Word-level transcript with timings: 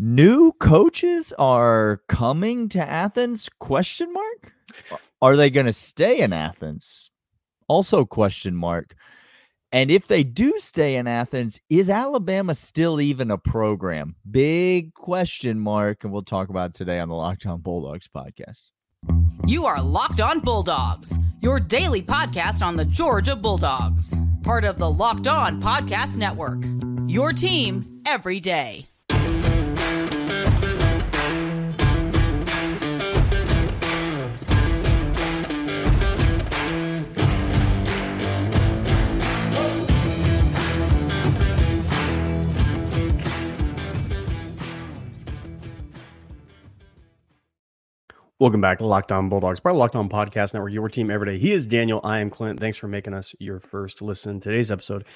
New 0.00 0.52
coaches 0.52 1.32
are 1.40 2.02
coming 2.08 2.68
to 2.68 2.78
Athens? 2.78 3.48
Question 3.58 4.12
mark. 4.12 4.52
Are 5.20 5.34
they 5.34 5.50
going 5.50 5.66
to 5.66 5.72
stay 5.72 6.20
in 6.20 6.32
Athens? 6.32 7.10
Also 7.66 8.04
question 8.04 8.54
mark. 8.54 8.94
And 9.72 9.90
if 9.90 10.06
they 10.06 10.22
do 10.22 10.54
stay 10.60 10.94
in 10.94 11.08
Athens, 11.08 11.60
is 11.68 11.90
Alabama 11.90 12.54
still 12.54 13.00
even 13.00 13.32
a 13.32 13.38
program? 13.38 14.14
Big 14.30 14.94
question 14.94 15.58
mark. 15.58 16.04
And 16.04 16.12
we'll 16.12 16.22
talk 16.22 16.48
about 16.48 16.74
today 16.74 17.00
on 17.00 17.08
the 17.08 17.16
Locked 17.16 17.44
On 17.46 17.60
Bulldogs 17.60 18.08
podcast. 18.08 18.70
You 19.46 19.66
are 19.66 19.82
Locked 19.82 20.20
On 20.20 20.38
Bulldogs, 20.38 21.18
your 21.40 21.58
daily 21.58 22.02
podcast 22.02 22.64
on 22.64 22.76
the 22.76 22.84
Georgia 22.84 23.34
Bulldogs, 23.34 24.16
part 24.44 24.62
of 24.62 24.78
the 24.78 24.88
Locked 24.88 25.26
On 25.26 25.60
Podcast 25.60 26.18
Network. 26.18 26.62
Your 27.08 27.32
team 27.32 28.00
every 28.06 28.38
day. 28.38 28.87
Welcome 48.40 48.60
back 48.60 48.78
to 48.78 48.86
Locked 48.86 49.10
On 49.10 49.28
Bulldogs, 49.28 49.58
part 49.58 49.74
of 49.74 49.78
Locked 49.78 49.96
On 49.96 50.08
Podcast 50.08 50.54
Network, 50.54 50.72
your 50.72 50.88
team 50.88 51.10
every 51.10 51.26
day. 51.26 51.38
He 51.38 51.50
is 51.50 51.66
Daniel. 51.66 52.00
I 52.04 52.20
am 52.20 52.30
Clint. 52.30 52.60
Thanks 52.60 52.78
for 52.78 52.86
making 52.86 53.12
us 53.12 53.34
your 53.40 53.58
first 53.58 54.00
listen. 54.00 54.38
Today's 54.38 54.70
episode 54.70 55.06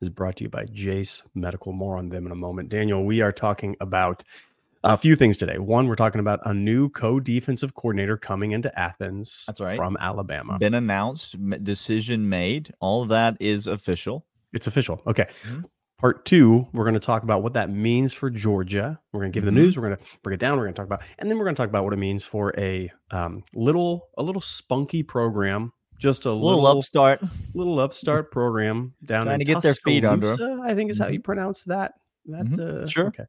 is 0.00 0.08
brought 0.08 0.36
to 0.36 0.44
you 0.44 0.48
by 0.48 0.64
Jase 0.72 1.22
Medical. 1.34 1.74
More 1.74 1.98
on 1.98 2.08
them 2.08 2.24
in 2.24 2.32
a 2.32 2.34
moment. 2.34 2.70
Daniel, 2.70 3.04
we 3.04 3.20
are 3.20 3.30
talking 3.30 3.76
about 3.80 4.24
a 4.84 4.96
few 4.96 5.16
things 5.16 5.36
today. 5.36 5.58
One, 5.58 5.86
we're 5.86 5.96
talking 5.96 6.20
about 6.20 6.40
a 6.46 6.54
new 6.54 6.88
co-defensive 6.88 7.74
coordinator 7.74 8.16
coming 8.16 8.52
into 8.52 8.76
Athens. 8.80 9.44
That's 9.48 9.60
right. 9.60 9.76
From 9.76 9.98
Alabama. 10.00 10.58
Been 10.58 10.72
announced, 10.72 11.36
decision 11.64 12.26
made. 12.26 12.72
All 12.80 13.02
of 13.02 13.10
that 13.10 13.36
is 13.38 13.66
official. 13.66 14.24
It's 14.54 14.66
official. 14.66 15.02
Okay. 15.06 15.26
Mm-hmm. 15.42 15.60
Part 16.02 16.24
two, 16.24 16.66
we're 16.72 16.82
going 16.82 16.94
to 16.94 17.00
talk 17.00 17.22
about 17.22 17.44
what 17.44 17.52
that 17.52 17.70
means 17.70 18.12
for 18.12 18.28
Georgia. 18.28 18.98
We're 19.12 19.20
going 19.20 19.30
to 19.30 19.40
give 19.40 19.46
mm-hmm. 19.46 19.54
the 19.54 19.62
news. 19.62 19.76
We're 19.76 19.86
going 19.86 19.96
to 19.96 20.02
break 20.24 20.34
it 20.34 20.40
down. 20.40 20.58
We're 20.58 20.64
going 20.64 20.74
to 20.74 20.78
talk 20.78 20.86
about, 20.86 21.02
and 21.20 21.30
then 21.30 21.38
we're 21.38 21.44
going 21.44 21.54
to 21.54 21.62
talk 21.62 21.68
about 21.68 21.84
what 21.84 21.92
it 21.92 21.98
means 21.98 22.24
for 22.24 22.52
a 22.58 22.90
um, 23.12 23.44
little, 23.54 24.08
a 24.18 24.22
little 24.24 24.40
spunky 24.40 25.04
program, 25.04 25.72
just 26.00 26.24
a 26.24 26.32
little, 26.32 26.60
little 26.60 26.78
upstart, 26.78 27.20
little 27.54 27.78
upstart 27.78 28.32
program 28.32 28.92
down 29.04 29.26
trying 29.26 29.38
to 29.38 29.44
get 29.44 29.62
their 29.62 29.74
feet 29.74 30.04
under. 30.04 30.36
I 30.64 30.74
think 30.74 30.90
is 30.90 30.98
how 30.98 31.06
you 31.06 31.20
mm-hmm. 31.20 31.22
pronounce 31.22 31.62
that. 31.64 31.92
That 32.26 32.46
mm-hmm. 32.46 32.84
uh, 32.84 32.88
sure. 32.88 33.06
Okay. 33.06 33.26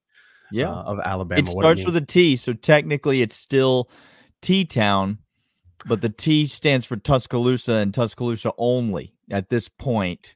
Yeah, 0.51 0.71
uh, 0.71 0.83
of 0.83 0.99
Alabama. 0.99 1.41
It 1.41 1.45
starts 1.45 1.81
it 1.81 1.85
with 1.85 1.95
a 1.97 2.01
T, 2.01 2.35
so 2.35 2.53
technically 2.53 3.21
it's 3.21 3.35
still 3.35 3.87
T 4.41 4.65
Town, 4.65 5.19
but 5.85 6.01
the 6.01 6.09
T 6.09 6.47
stands 6.47 6.87
for 6.87 6.95
Tuscaloosa 6.95 7.73
and 7.73 7.93
Tuscaloosa 7.93 8.51
only 8.57 9.13
at 9.29 9.49
this 9.49 9.69
point. 9.69 10.33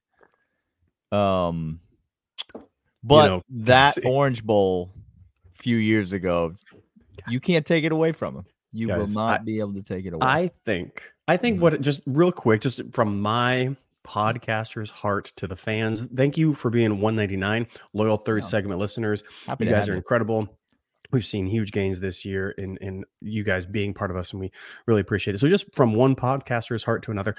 Um 1.12 1.80
but 3.08 3.24
you 3.24 3.30
know, 3.30 3.44
that 3.66 3.96
see. 3.96 4.02
Orange 4.04 4.44
Bowl 4.44 4.92
a 5.56 5.62
few 5.62 5.78
years 5.78 6.14
ago, 6.14 6.56
you 7.28 7.40
can't 7.40 7.66
take 7.66 7.84
it 7.84 7.92
away 7.92 8.12
from 8.12 8.36
him. 8.36 8.46
You 8.72 8.88
Guys, 8.88 9.00
will 9.00 9.22
not 9.22 9.42
I, 9.42 9.44
be 9.44 9.60
able 9.60 9.74
to 9.74 9.82
take 9.82 10.06
it 10.06 10.14
away. 10.14 10.26
I 10.26 10.52
think. 10.66 11.02
I 11.28 11.38
think 11.38 11.56
mm-hmm. 11.56 11.64
what 11.64 11.82
just 11.82 12.02
real 12.06 12.32
quick, 12.32 12.62
just 12.62 12.82
from 12.92 13.22
my 13.22 13.76
podcaster's 14.06 14.90
heart 14.90 15.34
to 15.36 15.48
the 15.48 15.56
fans. 15.56 16.08
Thank 16.16 16.38
you 16.38 16.54
for 16.54 16.70
being 16.70 17.02
199 17.02 17.68
loyal 17.94 18.18
third 18.18 18.44
yeah. 18.44 18.50
segment 18.50 18.80
listeners. 18.80 19.24
Happy 19.46 19.66
you 19.66 19.72
guys 19.72 19.90
are 19.90 19.94
you. 19.94 19.98
incredible. 19.98 20.48
We've 21.12 21.26
seen 21.26 21.46
huge 21.46 21.72
gains 21.72 22.00
this 22.00 22.26
year 22.26 22.52
in 22.52 22.78
in 22.78 23.06
you 23.22 23.44
guys 23.44 23.66
being 23.66 23.94
part 23.94 24.12
of 24.12 24.18
us, 24.18 24.32
and 24.32 24.42
we 24.42 24.52
really 24.86 25.02
appreciate 25.02 25.36
it. 25.36 25.40
So, 25.40 25.48
just 25.48 25.74
from 25.74 25.94
one 25.94 26.16
podcaster's 26.16 26.84
heart 26.84 27.04
to 27.04 27.12
another, 27.12 27.36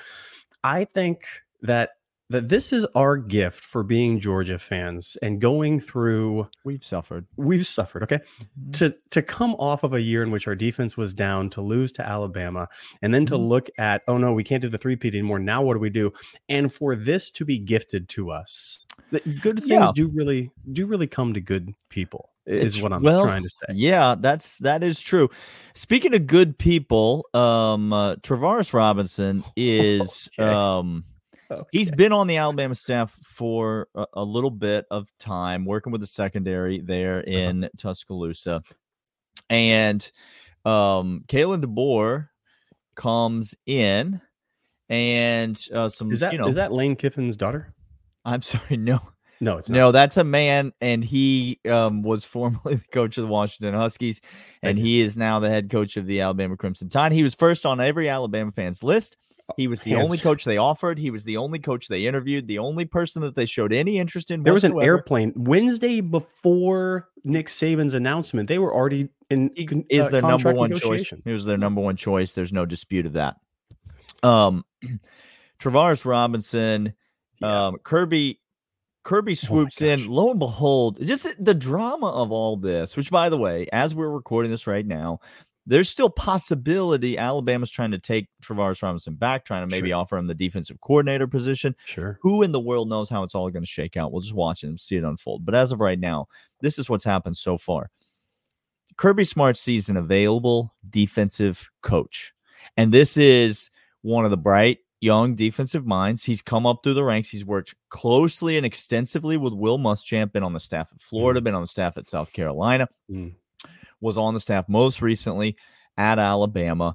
I 0.65 0.85
think 0.85 1.25
that 1.63 1.91
that 2.31 2.49
this 2.49 2.73
is 2.73 2.87
our 2.95 3.17
gift 3.17 3.65
for 3.65 3.83
being 3.83 4.21
Georgia 4.21 4.59
fans 4.59 5.17
and 5.23 5.41
going 5.41 5.81
through 5.81 6.47
we've 6.65 6.85
suffered. 6.85 7.27
We've 7.37 7.67
suffered, 7.67 8.03
okay? 8.03 8.17
Mm-hmm. 8.17 8.71
To 8.73 8.95
to 9.11 9.23
come 9.23 9.55
off 9.55 9.83
of 9.83 9.95
a 9.95 10.01
year 10.01 10.23
in 10.23 10.31
which 10.31 10.47
our 10.47 10.55
defense 10.55 10.97
was 10.97 11.15
down, 11.15 11.51
to 11.51 11.61
lose 11.61 11.93
to 11.93 12.07
Alabama, 12.07 12.69
and 13.03 13.15
then 13.15 13.25
mm-hmm. 13.25 13.35
to 13.35 13.39
look 13.39 13.71
at, 13.79 14.03
oh 14.09 14.19
no, 14.19 14.33
we 14.33 14.45
can't 14.45 14.63
do 14.63 14.69
the 14.69 14.79
three-peat 14.79 15.15
anymore. 15.15 15.39
Now 15.39 15.63
what 15.63 15.75
do 15.75 15.81
we 15.81 15.91
do? 15.91 16.13
And 16.49 16.73
for 16.73 16.95
this 16.95 17.31
to 17.33 17.45
be 17.45 17.59
gifted 17.59 18.09
to 18.11 18.31
us. 18.31 18.85
Good 19.41 19.61
things 19.61 19.69
yeah. 19.69 19.91
do 19.95 20.09
really 20.09 20.51
do 20.73 20.87
really 20.87 21.07
come 21.07 21.33
to 21.33 21.41
good 21.41 21.75
people 21.89 22.31
is 22.47 22.75
it's, 22.75 22.83
what 22.83 22.93
I'm 22.93 23.03
well, 23.03 23.25
trying 23.25 23.43
to 23.43 23.49
say. 23.49 23.75
Yeah, 23.75 24.17
that's 24.19 24.59
that 24.59 24.83
is 24.83 25.01
true. 25.01 25.31
Speaking 25.75 26.15
of 26.15 26.27
good 26.27 26.59
people, 26.59 27.27
um 27.33 27.93
uh, 27.93 28.17
Travaris 28.17 28.75
Robinson 28.75 29.45
is 29.57 30.29
okay. 30.39 30.51
um 30.51 31.05
Okay. 31.51 31.63
He's 31.73 31.91
been 31.91 32.13
on 32.13 32.27
the 32.27 32.37
Alabama 32.37 32.75
staff 32.75 33.11
for 33.23 33.89
a, 33.95 34.05
a, 34.15 34.25
little 34.25 34.51
bit 34.51 34.85
of 34.91 35.09
time, 35.19 35.65
working 35.65 35.91
with 35.93 36.03
the 36.03 36.07
secondary 36.07 36.81
there 36.81 37.19
uh-huh. 37.19 37.31
in 37.31 37.65
uh-huh. 37.65 37.71
Tuscaloosa. 37.79 38.63
And 39.49 40.11
um, 40.67 41.25
Kalen 41.27 41.65
DeBoer 41.65 42.29
comes 42.97 43.55
in, 43.65 44.21
and 44.91 45.59
uh, 45.73 45.89
some 45.89 46.13
is 46.13 46.21
that 46.21 46.33
you 46.33 46.39
know, 46.39 46.49
is 46.49 46.57
that 46.57 46.73
Lane 46.73 46.97
Kiffin's 46.97 47.37
daughter? 47.37 47.73
I'm 48.27 48.43
sorry, 48.43 48.77
no, 48.77 49.01
no, 49.41 49.57
it's 49.57 49.71
not. 49.71 49.77
no. 49.79 49.93
That's 49.93 50.19
a 50.19 50.25
man, 50.25 50.75
and 50.83 51.03
he 51.03 51.61
um, 51.67 52.03
was 52.03 52.25
formerly 52.27 52.75
the 52.75 52.89
coach 52.93 53.17
of 53.17 53.23
the 53.23 53.29
Washington 53.29 53.75
Huskies, 53.75 54.21
and 54.63 54.79
he 54.79 55.01
is 55.01 55.17
now 55.17 55.39
the 55.39 55.49
head 55.49 55.71
coach 55.71 55.97
of 55.97 56.07
the 56.07 56.21
Alabama 56.21 56.59
Crimson 56.59 56.91
Tide. 56.91 57.13
He 57.13 57.23
was 57.23 57.35
first 57.35 57.65
on 57.65 57.81
every 57.81 58.11
Alabama 58.11 58.53
fan's 58.53 58.83
list. 58.83 59.17
He 59.57 59.67
was 59.67 59.81
the 59.81 59.95
only 59.95 60.19
coach 60.19 60.45
they 60.45 60.59
offered. 60.59 60.99
He 60.99 61.11
was 61.11 61.25
the 61.25 61.37
only 61.37 61.59
coach 61.59 61.89
they 61.89 62.07
interviewed. 62.07 62.47
The 62.47 62.59
only 62.59 62.85
person 62.85 63.23
that 63.23 63.35
they 63.35 63.47
showed 63.47 63.73
any 63.73 63.99
interest 63.99 64.31
in. 64.31 64.43
There 64.43 64.53
whatsoever. 64.53 64.75
was 64.75 64.83
an 64.83 64.87
airplane 64.87 65.33
Wednesday 65.37 66.01
before 66.01 67.09
Nick 67.25 67.49
Saban's 67.49 67.95
announcement. 67.95 68.49
They 68.49 68.59
were 68.59 68.75
already 68.75 69.09
in. 69.31 69.51
He 69.57 69.69
is 69.89 70.07
uh, 70.07 70.09
their 70.11 70.23
number 70.23 70.53
one 70.53 70.75
choice. 70.75 71.13
He 71.25 71.33
was 71.33 71.45
their 71.45 71.57
number 71.57 71.81
one 71.81 71.97
choice. 71.97 72.33
There's 72.33 72.53
no 72.53 72.67
dispute 72.67 73.07
of 73.07 73.15
that. 73.15 73.37
Um, 74.23 74.65
Travaris 75.59 76.05
Robinson, 76.05 76.93
yeah. 77.41 77.67
um, 77.67 77.79
Kirby 77.83 78.41
Kirby 79.09 79.33
oh 79.33 79.35
swoops 79.35 79.81
oh 79.81 79.87
in. 79.87 80.07
Lo 80.07 80.31
and 80.31 80.39
behold, 80.39 80.99
just 81.01 81.27
the 81.43 81.55
drama 81.55 82.11
of 82.11 82.31
all 82.31 82.59
this, 82.59 82.97
which, 82.97 83.11
by 83.11 83.31
the 83.31 83.39
way, 83.39 83.67
as 83.73 83.95
we're 83.95 84.11
recording 84.11 84.51
this 84.51 84.67
right 84.67 84.87
now, 84.87 85.21
there's 85.69 85.91
still 85.91 86.09
possibility 86.09 87.19
Alabama's 87.19 87.71
trying 87.71 87.91
to 87.91 87.99
take 87.99 88.29
Travaris 88.43 88.83
Robinson 88.83 89.15
back, 89.15 89.45
trying 89.45 89.69
to 89.69 89.71
maybe 89.71 89.91
sure. 89.91 89.99
offer 89.99 90.17
him 90.17 90.27
the 90.27 90.35
defensive 90.35 90.81
coordinator 90.81 91.27
position. 91.27 91.77
Sure. 91.85 92.19
Who 92.23 92.43
in 92.43 92.53
the 92.53 92.61
world 92.61 92.89
knows 92.89 93.11
how 93.11 93.23
it's 93.23 93.35
all 93.35 93.51
going 93.51 93.63
to 93.63 93.69
shake 93.69 93.97
out? 93.97 94.11
We'll 94.11 94.23
just 94.23 94.35
watch 94.35 94.65
it 94.65 94.69
and 94.69 94.81
see 94.81 94.97
it 94.97 95.05
unfold. 95.05 95.45
But 95.45 95.55
as 95.55 95.71
of 95.71 95.81
right 95.81 96.01
now, 96.01 96.27
this 96.63 96.79
is 96.79 96.89
what's 96.89 97.05
happened 97.05 97.37
so 97.37 97.59
far. 97.59 97.91
Kirby 98.97 99.25
Smart 99.25 99.59
sees 99.59 99.91
an 99.91 99.99
available 99.99 100.75
defensive 100.89 101.69
coach. 101.83 102.33
And 102.79 102.93
this 102.93 103.19
is 103.19 103.71
one 104.01 104.25
of 104.25 104.31
the 104.31 104.39
bright 104.39 104.79
young 105.01 105.35
defensive 105.35 105.85
minds. 105.85 106.25
He's 106.25 106.41
come 106.41 106.65
up 106.65 106.81
through 106.83 106.95
the 106.95 107.05
ranks. 107.05 107.29
He's 107.29 107.45
worked 107.45 107.75
closely 107.91 108.57
and 108.57 108.65
extensively 108.65 109.37
with 109.37 109.53
Will 109.53 109.79
Muschamp, 109.79 110.33
been 110.33 110.43
on 110.43 110.55
the 110.55 110.61
staff 110.61 110.89
at 110.95 111.03
Florida, 111.03 111.43
mm. 111.43 111.45
been 111.45 111.55
on 111.55 111.61
the 111.61 111.69
staff 111.69 111.99
at 111.99 112.07
South 112.07 112.33
Carolina. 112.33 112.89
Mm 113.11 113.35
was 114.01 114.19
on 114.19 114.35
the 114.35 114.41
staff 114.41 114.69
most 114.69 115.03
recently 115.03 115.57
at 115.97 116.19
Alabama. 116.19 116.95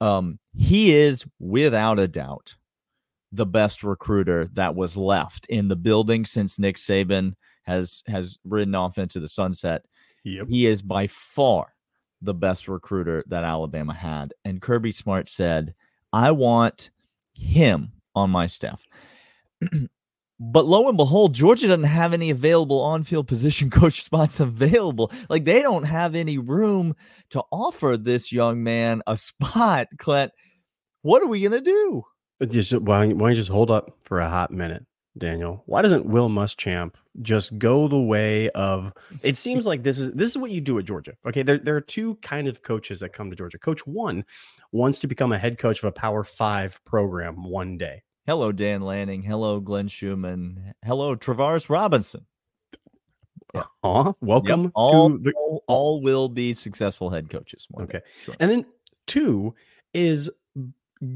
Um, 0.00 0.38
he 0.54 0.92
is 0.92 1.24
without 1.38 1.98
a 1.98 2.08
doubt 2.08 2.54
the 3.32 3.46
best 3.46 3.82
recruiter 3.82 4.48
that 4.54 4.76
was 4.76 4.96
left 4.96 5.46
in 5.46 5.68
the 5.68 5.76
building 5.76 6.24
since 6.24 6.58
Nick 6.58 6.76
Saban 6.76 7.34
has 7.64 8.02
has 8.06 8.38
ridden 8.44 8.74
off 8.74 8.98
into 8.98 9.18
the 9.18 9.28
sunset. 9.28 9.82
Yep. 10.24 10.48
He 10.48 10.66
is 10.66 10.82
by 10.82 11.08
far 11.08 11.74
the 12.22 12.34
best 12.34 12.68
recruiter 12.68 13.24
that 13.28 13.44
Alabama 13.44 13.92
had. 13.92 14.32
And 14.44 14.62
Kirby 14.62 14.92
Smart 14.92 15.28
said, 15.28 15.74
I 16.12 16.30
want 16.30 16.90
him 17.34 17.92
on 18.14 18.30
my 18.30 18.46
staff. 18.46 18.82
But 20.40 20.66
lo 20.66 20.88
and 20.88 20.96
behold, 20.96 21.32
Georgia 21.32 21.68
doesn't 21.68 21.84
have 21.84 22.12
any 22.12 22.30
available 22.30 22.80
on-field 22.80 23.28
position 23.28 23.70
coach 23.70 24.02
spots 24.02 24.40
available. 24.40 25.12
Like 25.28 25.44
they 25.44 25.62
don't 25.62 25.84
have 25.84 26.14
any 26.14 26.38
room 26.38 26.96
to 27.30 27.42
offer 27.52 27.96
this 27.96 28.32
young 28.32 28.62
man 28.62 29.02
a 29.06 29.16
spot. 29.16 29.88
Clint, 29.98 30.32
what 31.02 31.22
are 31.22 31.26
we 31.26 31.40
gonna 31.42 31.60
do? 31.60 32.02
Just 32.48 32.74
why, 32.74 33.06
why 33.06 33.12
don't 33.12 33.30
you 33.30 33.36
just 33.36 33.50
hold 33.50 33.70
up 33.70 33.96
for 34.02 34.20
a 34.20 34.28
hot 34.28 34.50
minute, 34.50 34.84
Daniel? 35.16 35.62
Why 35.66 35.82
doesn't 35.82 36.04
Will 36.04 36.28
Muschamp 36.28 36.94
just 37.22 37.56
go 37.58 37.86
the 37.86 38.00
way 38.00 38.50
of? 38.50 38.92
It 39.22 39.36
seems 39.36 39.66
like 39.66 39.84
this 39.84 40.00
is 40.00 40.10
this 40.12 40.30
is 40.30 40.36
what 40.36 40.50
you 40.50 40.60
do 40.60 40.78
at 40.80 40.84
Georgia. 40.84 41.14
Okay, 41.26 41.44
there 41.44 41.58
there 41.58 41.76
are 41.76 41.80
two 41.80 42.16
kind 42.16 42.48
of 42.48 42.62
coaches 42.62 42.98
that 43.00 43.12
come 43.12 43.30
to 43.30 43.36
Georgia. 43.36 43.58
Coach 43.58 43.86
one 43.86 44.24
wants 44.72 44.98
to 44.98 45.06
become 45.06 45.30
a 45.30 45.38
head 45.38 45.58
coach 45.58 45.78
of 45.78 45.84
a 45.84 45.92
Power 45.92 46.24
Five 46.24 46.84
program 46.84 47.44
one 47.44 47.78
day. 47.78 48.02
Hello, 48.26 48.52
Dan 48.52 48.80
Lanning. 48.80 49.20
Hello, 49.20 49.60
Glenn 49.60 49.86
Schumann. 49.86 50.72
Hello, 50.82 51.14
Travaris 51.14 51.68
Robinson. 51.68 52.24
Yeah. 53.52 53.64
Uh-huh. 53.82 54.14
Welcome 54.22 54.62
yep. 54.62 54.72
all, 54.74 55.10
the, 55.10 55.32
all, 55.36 55.64
all 55.68 56.00
will 56.00 56.30
be 56.30 56.54
successful 56.54 57.10
head 57.10 57.28
coaches. 57.28 57.66
Okay. 57.80 58.00
Sure. 58.24 58.34
And 58.40 58.50
then 58.50 58.64
two 59.06 59.54
is 59.92 60.30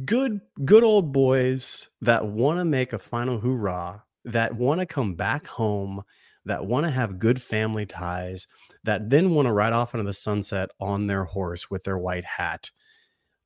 good 0.05 0.41
good 0.67 0.85
old 0.85 1.11
boys 1.13 1.89
that 2.03 2.27
want 2.27 2.59
to 2.59 2.65
make 2.67 2.93
a 2.93 2.99
final 2.99 3.41
hoorah, 3.41 4.05
that 4.27 4.55
want 4.55 4.81
to 4.81 4.87
come 4.87 5.15
back 5.15 5.47
home, 5.47 6.03
that 6.45 6.67
want 6.67 6.85
to 6.85 6.91
have 6.91 7.19
good 7.19 7.41
family 7.41 7.87
ties, 7.87 8.47
that 8.85 9.09
then 9.09 9.31
want 9.31 9.47
to 9.47 9.53
ride 9.53 9.73
off 9.73 9.95
into 9.95 10.05
the 10.05 10.13
sunset 10.13 10.69
on 10.79 11.07
their 11.07 11.25
horse 11.25 11.71
with 11.71 11.85
their 11.85 11.97
white 11.97 12.27
hat 12.27 12.71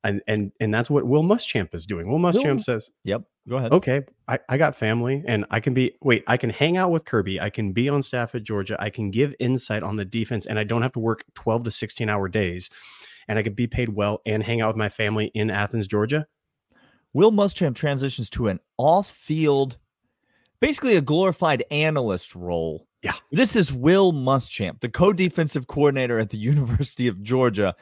and 0.03 0.21
and 0.27 0.51
and 0.59 0.73
that's 0.73 0.89
what 0.89 1.07
Will 1.07 1.23
Muschamp 1.23 1.73
is 1.73 1.85
doing. 1.85 2.07
Will 2.09 2.19
Muschamp 2.19 2.61
says, 2.61 2.91
"Yep, 3.05 3.23
go 3.47 3.57
ahead. 3.57 3.71
Okay, 3.71 4.01
I, 4.27 4.39
I 4.49 4.57
got 4.57 4.75
family, 4.75 5.23
and 5.27 5.45
I 5.51 5.59
can 5.59 5.73
be 5.73 5.95
wait. 6.01 6.23
I 6.27 6.37
can 6.37 6.49
hang 6.49 6.77
out 6.77 6.91
with 6.91 7.05
Kirby. 7.05 7.39
I 7.39 7.49
can 7.49 7.73
be 7.73 7.89
on 7.89 8.03
staff 8.03 8.35
at 8.35 8.43
Georgia. 8.43 8.75
I 8.79 8.89
can 8.89 9.11
give 9.11 9.35
insight 9.39 9.83
on 9.83 9.95
the 9.95 10.05
defense, 10.05 10.45
and 10.45 10.59
I 10.59 10.63
don't 10.63 10.81
have 10.81 10.93
to 10.93 10.99
work 10.99 11.23
twelve 11.35 11.63
to 11.63 11.71
sixteen 11.71 12.09
hour 12.09 12.27
days, 12.27 12.69
and 13.27 13.39
I 13.39 13.43
can 13.43 13.53
be 13.53 13.67
paid 13.67 13.89
well 13.89 14.21
and 14.25 14.43
hang 14.43 14.61
out 14.61 14.67
with 14.67 14.77
my 14.77 14.89
family 14.89 15.31
in 15.33 15.49
Athens, 15.49 15.87
Georgia." 15.87 16.27
Will 17.15 17.31
Muschamp 17.31 17.75
transitions 17.75 18.27
to 18.31 18.47
an 18.47 18.59
off-field, 18.79 19.77
basically 20.59 20.95
a 20.95 21.01
glorified 21.01 21.63
analyst 21.69 22.33
role. 22.33 22.87
Yeah, 23.03 23.13
this 23.31 23.55
is 23.55 23.71
Will 23.71 24.13
Muschamp, 24.13 24.79
the 24.79 24.89
co-defensive 24.89 25.67
coordinator 25.67 26.17
at 26.17 26.31
the 26.31 26.37
University 26.39 27.07
of 27.07 27.21
Georgia 27.21 27.75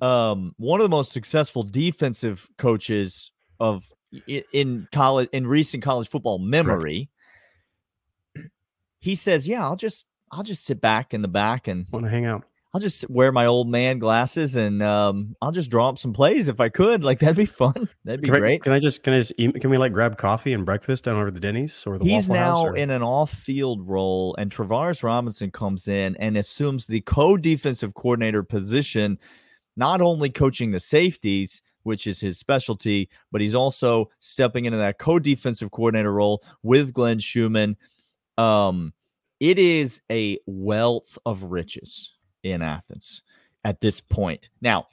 um, 0.00 0.54
one 0.56 0.80
of 0.80 0.84
the 0.84 0.96
most 0.96 1.12
successful 1.12 1.62
defensive 1.62 2.48
coaches 2.58 3.30
of 3.60 3.84
in 4.26 4.88
college 4.92 5.28
in 5.32 5.46
recent 5.46 5.82
college 5.82 6.08
football 6.08 6.38
memory. 6.38 7.10
Right. 8.34 8.46
He 8.98 9.14
says, 9.14 9.46
"Yeah, 9.46 9.64
I'll 9.64 9.76
just 9.76 10.06
I'll 10.30 10.42
just 10.42 10.64
sit 10.64 10.80
back 10.80 11.14
in 11.14 11.22
the 11.22 11.28
back 11.28 11.68
and 11.68 11.86
want 11.90 12.04
to 12.06 12.10
hang 12.10 12.26
out. 12.26 12.44
I'll 12.74 12.80
just 12.80 13.08
wear 13.10 13.32
my 13.32 13.44
old 13.44 13.68
man 13.68 13.98
glasses 13.98 14.56
and 14.56 14.82
um, 14.82 15.36
I'll 15.42 15.52
just 15.52 15.70
draw 15.70 15.90
up 15.90 15.98
some 15.98 16.14
plays 16.14 16.48
if 16.48 16.58
I 16.58 16.70
could. 16.70 17.04
Like 17.04 17.18
that'd 17.18 17.36
be 17.36 17.44
fun. 17.44 17.86
That'd 18.04 18.22
be 18.22 18.28
can 18.28 18.40
great. 18.40 18.62
I, 18.62 18.64
can 18.64 18.72
I 18.72 18.80
just 18.80 19.02
can 19.02 19.12
I 19.12 19.18
just 19.18 19.36
can 19.36 19.68
we 19.70 19.76
like 19.76 19.92
grab 19.92 20.16
coffee 20.16 20.54
and 20.54 20.64
breakfast 20.64 21.04
down 21.04 21.16
over 21.16 21.30
the 21.30 21.38
Denny's 21.38 21.84
or 21.86 21.98
the 21.98 22.04
He's 22.04 22.30
Waffle 22.30 22.34
now 22.34 22.66
or? 22.68 22.76
in 22.76 22.90
an 22.90 23.02
off-field 23.02 23.86
role, 23.86 24.34
and 24.38 24.50
Travaris 24.50 25.02
Robinson 25.02 25.50
comes 25.50 25.86
in 25.86 26.16
and 26.16 26.38
assumes 26.38 26.86
the 26.86 27.02
co-defensive 27.02 27.92
coordinator 27.92 28.42
position 28.42 29.18
not 29.76 30.00
only 30.00 30.30
coaching 30.30 30.70
the 30.70 30.80
safeties, 30.80 31.62
which 31.82 32.06
is 32.06 32.20
his 32.20 32.38
specialty, 32.38 33.08
but 33.30 33.40
he's 33.40 33.54
also 33.54 34.10
stepping 34.20 34.64
into 34.64 34.78
that 34.78 34.98
co-defensive 34.98 35.70
coordinator 35.70 36.12
role 36.12 36.42
with 36.62 36.92
Glenn 36.92 37.18
Schumann. 37.18 37.76
Um, 38.38 38.92
it 39.40 39.58
is 39.58 40.00
a 40.10 40.38
wealth 40.46 41.18
of 41.26 41.42
riches 41.44 42.12
in 42.42 42.62
Athens 42.62 43.22
at 43.64 43.80
this 43.80 44.00
point. 44.00 44.50
Now, 44.60 44.86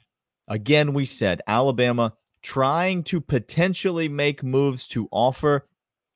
again, 0.48 0.92
we 0.92 1.06
said 1.06 1.40
Alabama 1.46 2.14
trying 2.42 3.04
to 3.04 3.20
potentially 3.20 4.08
make 4.08 4.42
moves 4.42 4.88
to 4.88 5.08
offer 5.10 5.68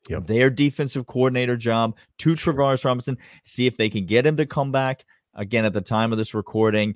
yep. 0.09 0.27
their 0.27 0.51
defensive 0.51 1.07
coordinator 1.07 1.57
job 1.57 1.97
to 2.19 2.35
Travaris 2.35 2.85
Robinson, 2.85 3.19
see 3.45 3.67
if 3.67 3.77
they 3.77 3.91
can 3.91 4.07
get 4.07 4.27
him 4.27 4.37
to 4.37 4.47
come 4.47 4.73
back. 4.73 5.05
Again, 5.35 5.65
at 5.65 5.73
the 5.73 5.81
time 5.81 6.13
of 6.13 6.19
this 6.19 6.35
recording, 6.35 6.95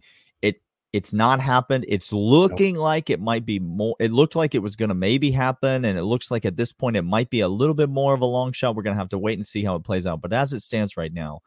it's 0.93 1.12
not 1.12 1.40
happened. 1.40 1.85
It's 1.87 2.12
looking 2.12 2.75
nope. 2.75 2.82
like 2.82 3.11
it 3.11 3.20
might 3.20 3.44
be 3.44 3.58
more. 3.58 3.94
It 4.00 4.12
looked 4.12 4.35
like 4.35 4.55
it 4.55 4.61
was 4.61 4.75
going 4.75 4.88
to 4.88 4.94
maybe 4.94 5.31
happen. 5.31 5.85
And 5.85 5.99
it 5.99 6.05
looks 6.05 6.31
like 6.31 6.46
at 6.46 6.56
this 6.56 6.73
point, 6.73 6.96
it 6.96 7.02
might 7.02 7.29
be 7.29 7.40
a 7.40 7.49
little 7.49 7.75
bit 7.75 7.90
more 7.90 8.14
of 8.14 8.23
a 8.23 8.26
long 8.26 8.52
shot. 8.52 8.75
We're 8.75 8.82
going 8.82 8.96
to 8.96 9.00
have 9.00 9.11
to 9.11 9.19
wait 9.19 9.38
and 9.38 9.46
see 9.46 9.64
how 9.64 9.75
it 9.75 9.85
plays 9.85 10.06
out. 10.06 10.23
But 10.23 10.32
as 10.32 10.52
it 10.52 10.61
stands 10.61 10.96
right 10.96 11.12
now, 11.12 11.40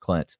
Clint, 0.00 0.36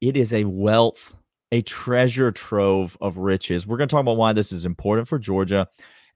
it 0.00 0.16
is 0.16 0.32
a 0.32 0.44
wealth, 0.44 1.16
a 1.50 1.62
treasure 1.62 2.30
trove 2.30 2.96
of 3.00 3.18
riches. 3.18 3.66
We're 3.66 3.78
going 3.78 3.88
to 3.88 3.94
talk 3.94 4.02
about 4.02 4.16
why 4.16 4.32
this 4.32 4.52
is 4.52 4.64
important 4.64 5.08
for 5.08 5.18
Georgia. 5.18 5.66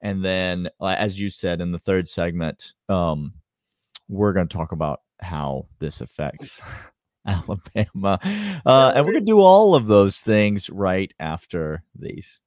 And 0.01 0.25
then, 0.25 0.69
uh, 0.81 0.95
as 0.99 1.19
you 1.19 1.29
said 1.29 1.61
in 1.61 1.73
the 1.73 1.79
third 1.79 2.09
segment, 2.09 2.73
um, 2.89 3.35
we're 4.09 4.33
going 4.33 4.47
to 4.47 4.57
talk 4.57 4.73
about 4.73 5.01
how 5.21 5.67
this 5.81 6.01
affects 6.01 6.61
Alabama. 7.27 8.19
Uh, 8.65 8.93
and 8.95 9.05
we're 9.05 9.13
going 9.13 9.25
to 9.25 9.33
do 9.33 9.41
all 9.41 9.75
of 9.75 9.89
those 9.89 10.21
things 10.21 10.71
right 10.71 11.13
after 11.19 11.83
these. 11.99 12.39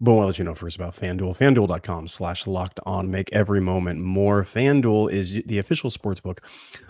But 0.00 0.18
I'll 0.18 0.26
let 0.26 0.38
you 0.38 0.44
know 0.44 0.54
first 0.54 0.76
about 0.76 0.96
FanDuel. 0.96 1.36
FanDuel.com 1.38 2.08
slash 2.08 2.46
locked 2.48 2.80
on. 2.84 3.10
Make 3.10 3.32
every 3.32 3.60
moment 3.60 4.00
more. 4.00 4.42
FanDuel 4.42 5.12
is 5.12 5.40
the 5.46 5.58
official 5.58 5.90
sports 5.90 6.20
book 6.20 6.42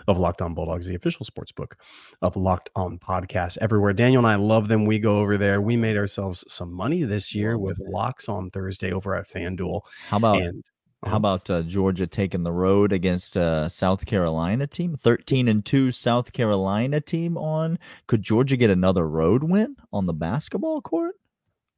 of 0.07 0.17
Locked 0.17 0.41
On 0.41 0.55
Bulldogs, 0.55 0.87
the 0.87 0.95
official 0.95 1.25
sports 1.25 1.51
book 1.51 1.77
of 2.23 2.35
Locked 2.35 2.71
On 2.75 2.97
Podcast 2.97 3.59
everywhere. 3.61 3.93
Daniel 3.93 4.25
and 4.25 4.27
I 4.27 4.35
love 4.35 4.67
them. 4.67 4.85
We 4.85 4.97
go 4.97 5.19
over 5.19 5.37
there. 5.37 5.61
We 5.61 5.77
made 5.77 5.95
ourselves 5.95 6.43
some 6.47 6.73
money 6.73 7.03
this 7.03 7.35
year 7.35 7.59
with 7.59 7.77
locks 7.79 8.27
on 8.27 8.49
Thursday 8.49 8.91
over 8.91 9.15
at 9.15 9.29
FanDuel. 9.29 9.81
How 10.07 10.17
about 10.17 10.41
and 10.41 10.63
how 11.05 11.17
about 11.17 11.49
uh, 11.49 11.61
Georgia 11.61 12.07
taking 12.07 12.43
the 12.43 12.51
road 12.51 12.91
against 12.91 13.35
a 13.35 13.69
South 13.69 14.05
Carolina 14.05 14.65
team? 14.65 14.97
13 14.97 15.47
and 15.47 15.63
2 15.63 15.91
South 15.91 16.33
Carolina 16.33 16.99
team 16.99 17.37
on. 17.37 17.77
Could 18.07 18.23
Georgia 18.23 18.57
get 18.57 18.69
another 18.69 19.07
road 19.07 19.43
win 19.43 19.75
on 19.93 20.05
the 20.05 20.13
basketball 20.13 20.81
court? 20.81 21.15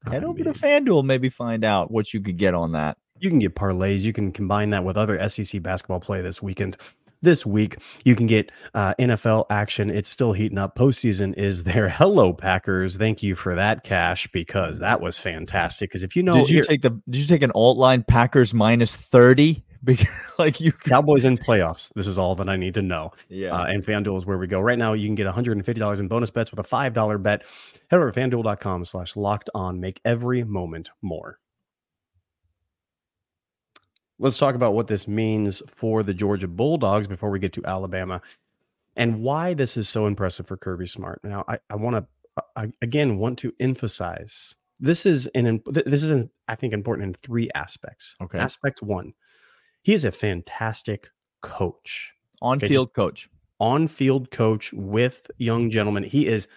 Head 0.09 0.23
over 0.23 0.43
to 0.43 0.53
FanDuel, 0.53 1.03
maybe 1.03 1.29
find 1.29 1.65
out 1.65 1.91
what 1.91 2.13
you 2.13 2.21
could 2.21 2.37
get 2.37 2.53
on 2.53 2.71
that. 2.71 2.97
You 3.19 3.29
can 3.29 3.39
get 3.39 3.55
parlays. 3.55 4.01
You 4.01 4.13
can 4.13 4.31
combine 4.31 4.69
that 4.69 4.83
with 4.83 4.95
other 4.95 5.27
SEC 5.27 5.61
basketball 5.61 5.99
play 5.99 6.21
this 6.21 6.41
weekend 6.41 6.77
this 7.21 7.45
week. 7.45 7.77
You 8.03 8.15
can 8.15 8.27
get 8.27 8.51
uh, 8.73 8.93
NFL 8.99 9.45
action. 9.49 9.89
It's 9.89 10.09
still 10.09 10.33
heating 10.33 10.57
up. 10.57 10.75
Postseason 10.75 11.33
is 11.37 11.63
there. 11.63 11.89
Hello, 11.97 12.33
Packers. 12.33 12.97
Thank 12.97 13.23
you 13.23 13.35
for 13.35 13.55
that 13.55 13.83
cash 13.83 14.27
because 14.27 14.79
that 14.79 15.01
was 15.01 15.17
fantastic. 15.17 15.89
Because 15.89 16.03
if 16.03 16.15
you 16.15 16.23
know, 16.23 16.35
did 16.35 16.49
you 16.49 16.55
here, 16.55 16.63
take 16.63 16.81
the 16.81 16.89
did 17.09 17.21
you 17.21 17.27
take 17.27 17.43
an 17.43 17.51
alt 17.51 17.77
line 17.77 18.03
Packers 18.03 18.53
minus 18.53 18.95
thirty? 18.95 19.63
Because 19.83 20.07
like 20.39 20.59
you 20.59 20.71
Cowboys 20.71 21.23
in 21.23 21.37
playoffs. 21.37 21.93
This 21.93 22.07
is 22.07 22.17
all 22.17 22.33
that 22.35 22.49
I 22.49 22.57
need 22.57 22.73
to 22.73 22.81
know. 22.81 23.11
Yeah. 23.29 23.55
Uh, 23.55 23.65
and 23.65 23.85
FanDuel 23.85 24.17
is 24.17 24.25
where 24.25 24.39
we 24.39 24.47
go. 24.47 24.59
Right 24.59 24.77
now, 24.77 24.93
you 24.93 25.07
can 25.07 25.13
get 25.13 25.27
$150 25.27 25.99
in 25.99 26.07
bonus 26.07 26.29
bets 26.31 26.51
with 26.51 26.59
a 26.59 26.67
$5 26.67 27.23
bet. 27.23 27.43
Head 27.89 27.97
over 27.97 28.11
to 28.11 28.19
fanduel.com 28.19 28.83
slash 28.83 29.15
locked 29.15 29.51
on. 29.53 29.79
Make 29.79 30.01
every 30.03 30.43
moment 30.43 30.89
more 31.03 31.39
let's 34.19 34.37
talk 34.37 34.55
about 34.55 34.73
what 34.73 34.87
this 34.87 35.07
means 35.07 35.61
for 35.67 36.03
the 36.03 36.13
Georgia 36.13 36.47
Bulldogs 36.47 37.07
before 37.07 37.29
we 37.29 37.39
get 37.39 37.53
to 37.53 37.65
Alabama 37.65 38.21
and 38.95 39.21
why 39.21 39.53
this 39.53 39.77
is 39.77 39.87
so 39.87 40.07
impressive 40.07 40.47
for 40.47 40.57
Kirby 40.57 40.87
Smart. 40.87 41.19
Now, 41.23 41.45
I, 41.47 41.59
I 41.69 41.75
want 41.75 41.95
to, 41.95 42.43
I, 42.55 42.71
again, 42.81 43.17
want 43.17 43.37
to 43.39 43.53
emphasize 43.59 44.55
this 44.79 45.05
is 45.05 45.27
an, 45.27 45.61
this 45.65 46.03
is, 46.03 46.11
an, 46.11 46.29
I 46.47 46.55
think, 46.55 46.73
important 46.73 47.07
in 47.07 47.13
three 47.13 47.49
aspects. 47.55 48.15
Okay. 48.21 48.37
Aspect 48.37 48.81
one, 48.81 49.13
he 49.83 49.93
is 49.93 50.05
a 50.05 50.11
fantastic 50.11 51.09
coach. 51.41 52.11
On 52.41 52.59
field 52.59 52.89
okay, 52.89 52.93
coach. 52.93 53.29
On 53.59 53.87
field 53.87 54.29
coach 54.29 54.71
with 54.73 55.31
young 55.37 55.71
gentlemen. 55.71 56.03
He 56.03 56.27
is 56.27 56.47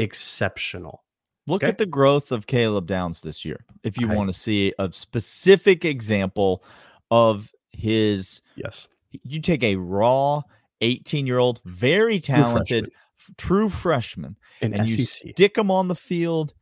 exceptional. 0.00 1.04
Look 1.46 1.62
okay. 1.62 1.70
at 1.70 1.78
the 1.78 1.86
growth 1.86 2.32
of 2.32 2.46
Caleb 2.46 2.86
Downs 2.86 3.22
this 3.22 3.44
year. 3.44 3.64
If 3.84 3.98
you 3.98 4.10
I, 4.10 4.14
want 4.14 4.28
to 4.28 4.38
see 4.38 4.72
a 4.78 4.92
specific 4.92 5.84
example 5.84 6.64
of 7.10 7.50
his 7.70 8.42
yes. 8.56 8.88
you 9.22 9.40
take 9.40 9.62
a 9.62 9.76
raw 9.76 10.42
18 10.80 11.26
year 11.26 11.38
old 11.38 11.60
very 11.64 12.20
talented 12.20 12.90
true 13.36 13.68
freshman, 13.68 14.36
true 14.60 14.68
freshman 14.68 14.78
and 14.78 14.88
you 14.88 15.04
stick 15.04 15.56
him 15.56 15.70
on 15.70 15.88
the 15.88 15.94
field 15.94 16.54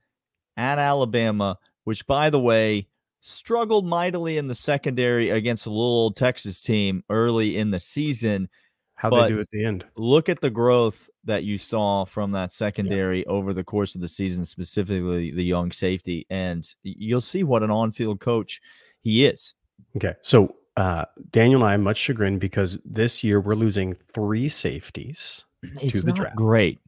at 0.56 0.78
alabama 0.78 1.56
which 1.84 2.06
by 2.06 2.30
the 2.30 2.40
way 2.40 2.86
struggled 3.20 3.86
mightily 3.86 4.38
in 4.38 4.46
the 4.46 4.54
secondary 4.54 5.30
against 5.30 5.66
a 5.66 5.70
little 5.70 5.84
old 5.84 6.16
texas 6.16 6.60
team 6.60 7.02
early 7.10 7.56
in 7.56 7.70
the 7.70 7.78
season 7.78 8.48
how 8.94 9.10
they 9.10 9.28
do 9.28 9.38
at 9.40 9.50
the 9.52 9.64
end? 9.64 9.84
look 9.96 10.28
at 10.28 10.40
the 10.40 10.50
growth 10.50 11.10
that 11.24 11.44
you 11.44 11.58
saw 11.58 12.04
from 12.04 12.30
that 12.32 12.52
secondary 12.52 13.20
yeah. 13.20 13.28
over 13.28 13.52
the 13.52 13.64
course 13.64 13.94
of 13.94 14.00
the 14.00 14.08
season 14.08 14.44
specifically 14.44 15.30
the 15.30 15.44
young 15.44 15.70
safety 15.70 16.26
and 16.30 16.74
you'll 16.82 17.20
see 17.20 17.44
what 17.44 17.62
an 17.62 17.70
on-field 17.70 18.20
coach 18.20 18.60
he 19.00 19.26
is 19.26 19.54
Okay. 19.96 20.14
So 20.22 20.56
uh, 20.76 21.06
Daniel 21.30 21.62
and 21.62 21.70
I 21.70 21.76
much 21.76 21.96
chagrin 21.96 22.38
because 22.38 22.78
this 22.84 23.24
year 23.24 23.40
we're 23.40 23.54
losing 23.54 23.96
three 24.14 24.48
safeties 24.48 25.44
it's 25.62 25.92
to 25.92 26.02
the 26.02 26.12
draft. 26.12 26.36
Great. 26.36 26.78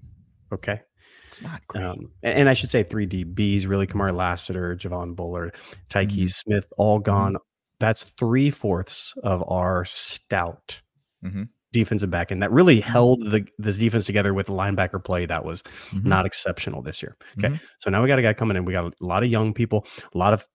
Okay. 0.52 0.80
It's 1.26 1.42
not 1.42 1.66
great. 1.66 1.84
Um, 1.84 2.10
and, 2.22 2.40
and, 2.40 2.48
I 2.48 2.54
should 2.54 2.70
say 2.70 2.82
three 2.82 3.06
DBs, 3.06 3.68
really 3.68 3.86
Kamari 3.86 4.14
Lassiter, 4.14 4.76
Javon 4.76 5.14
Bullard, 5.14 5.54
Tykee 5.90 6.10
mm-hmm. 6.10 6.26
Smith, 6.26 6.64
all 6.78 6.98
gone. 6.98 7.34
Mm-hmm. 7.34 7.42
That's 7.80 8.04
three 8.18 8.50
fourths 8.50 9.14
of 9.22 9.44
our 9.46 9.84
stout 9.84 10.80
mm-hmm. 11.24 11.44
defensive 11.72 12.10
back. 12.10 12.32
end 12.32 12.42
that 12.42 12.50
really 12.50 12.80
mm-hmm. 12.80 12.90
held 12.90 13.20
the 13.30 13.46
this 13.58 13.78
defense 13.78 14.06
together 14.06 14.34
with 14.34 14.48
linebacker 14.48 15.02
play 15.02 15.26
that 15.26 15.44
was 15.44 15.62
mm-hmm. 15.90 16.08
not 16.08 16.26
exceptional 16.26 16.82
this 16.82 17.02
year. 17.02 17.16
Okay. 17.38 17.48
Mm-hmm. 17.48 17.64
So 17.78 17.90
now 17.90 18.02
we 18.02 18.08
got 18.08 18.18
a 18.18 18.22
guy 18.22 18.32
coming 18.32 18.56
in. 18.56 18.64
We 18.64 18.72
got 18.72 18.86
a 18.86 18.92
lot 19.00 19.22
of 19.22 19.28
young 19.28 19.52
people, 19.52 19.86
a 20.14 20.18
lot 20.18 20.32
of 20.32 20.46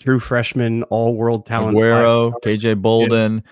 true 0.00 0.18
freshman, 0.18 0.82
all 0.84 1.14
world 1.14 1.46
talent. 1.46 1.76
Aguero, 1.76 2.32
KJ 2.42 2.82
Bolden, 2.82 3.44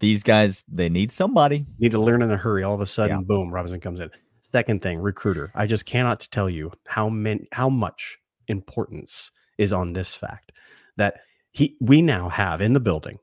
these 0.00 0.22
guys 0.22 0.64
they 0.66 0.88
need 0.88 1.12
somebody. 1.12 1.66
Need 1.78 1.92
to 1.92 2.00
learn 2.00 2.22
in 2.22 2.30
a 2.30 2.36
hurry. 2.36 2.62
All 2.62 2.74
of 2.74 2.80
a 2.80 2.86
sudden, 2.86 3.18
yeah. 3.18 3.24
boom, 3.24 3.52
Robinson 3.52 3.80
comes 3.80 4.00
in. 4.00 4.10
Second 4.40 4.82
thing, 4.82 4.98
recruiter. 4.98 5.52
I 5.54 5.66
just 5.66 5.86
cannot 5.86 6.26
tell 6.32 6.50
you 6.50 6.72
how 6.86 7.08
many 7.08 7.46
how 7.52 7.68
much 7.68 8.18
importance 8.48 9.30
is 9.58 9.72
on 9.72 9.92
this 9.92 10.14
fact 10.14 10.52
that 10.96 11.20
he 11.52 11.76
we 11.80 12.02
now 12.02 12.28
have 12.28 12.60
in 12.60 12.72
the 12.72 12.80
building. 12.80 13.18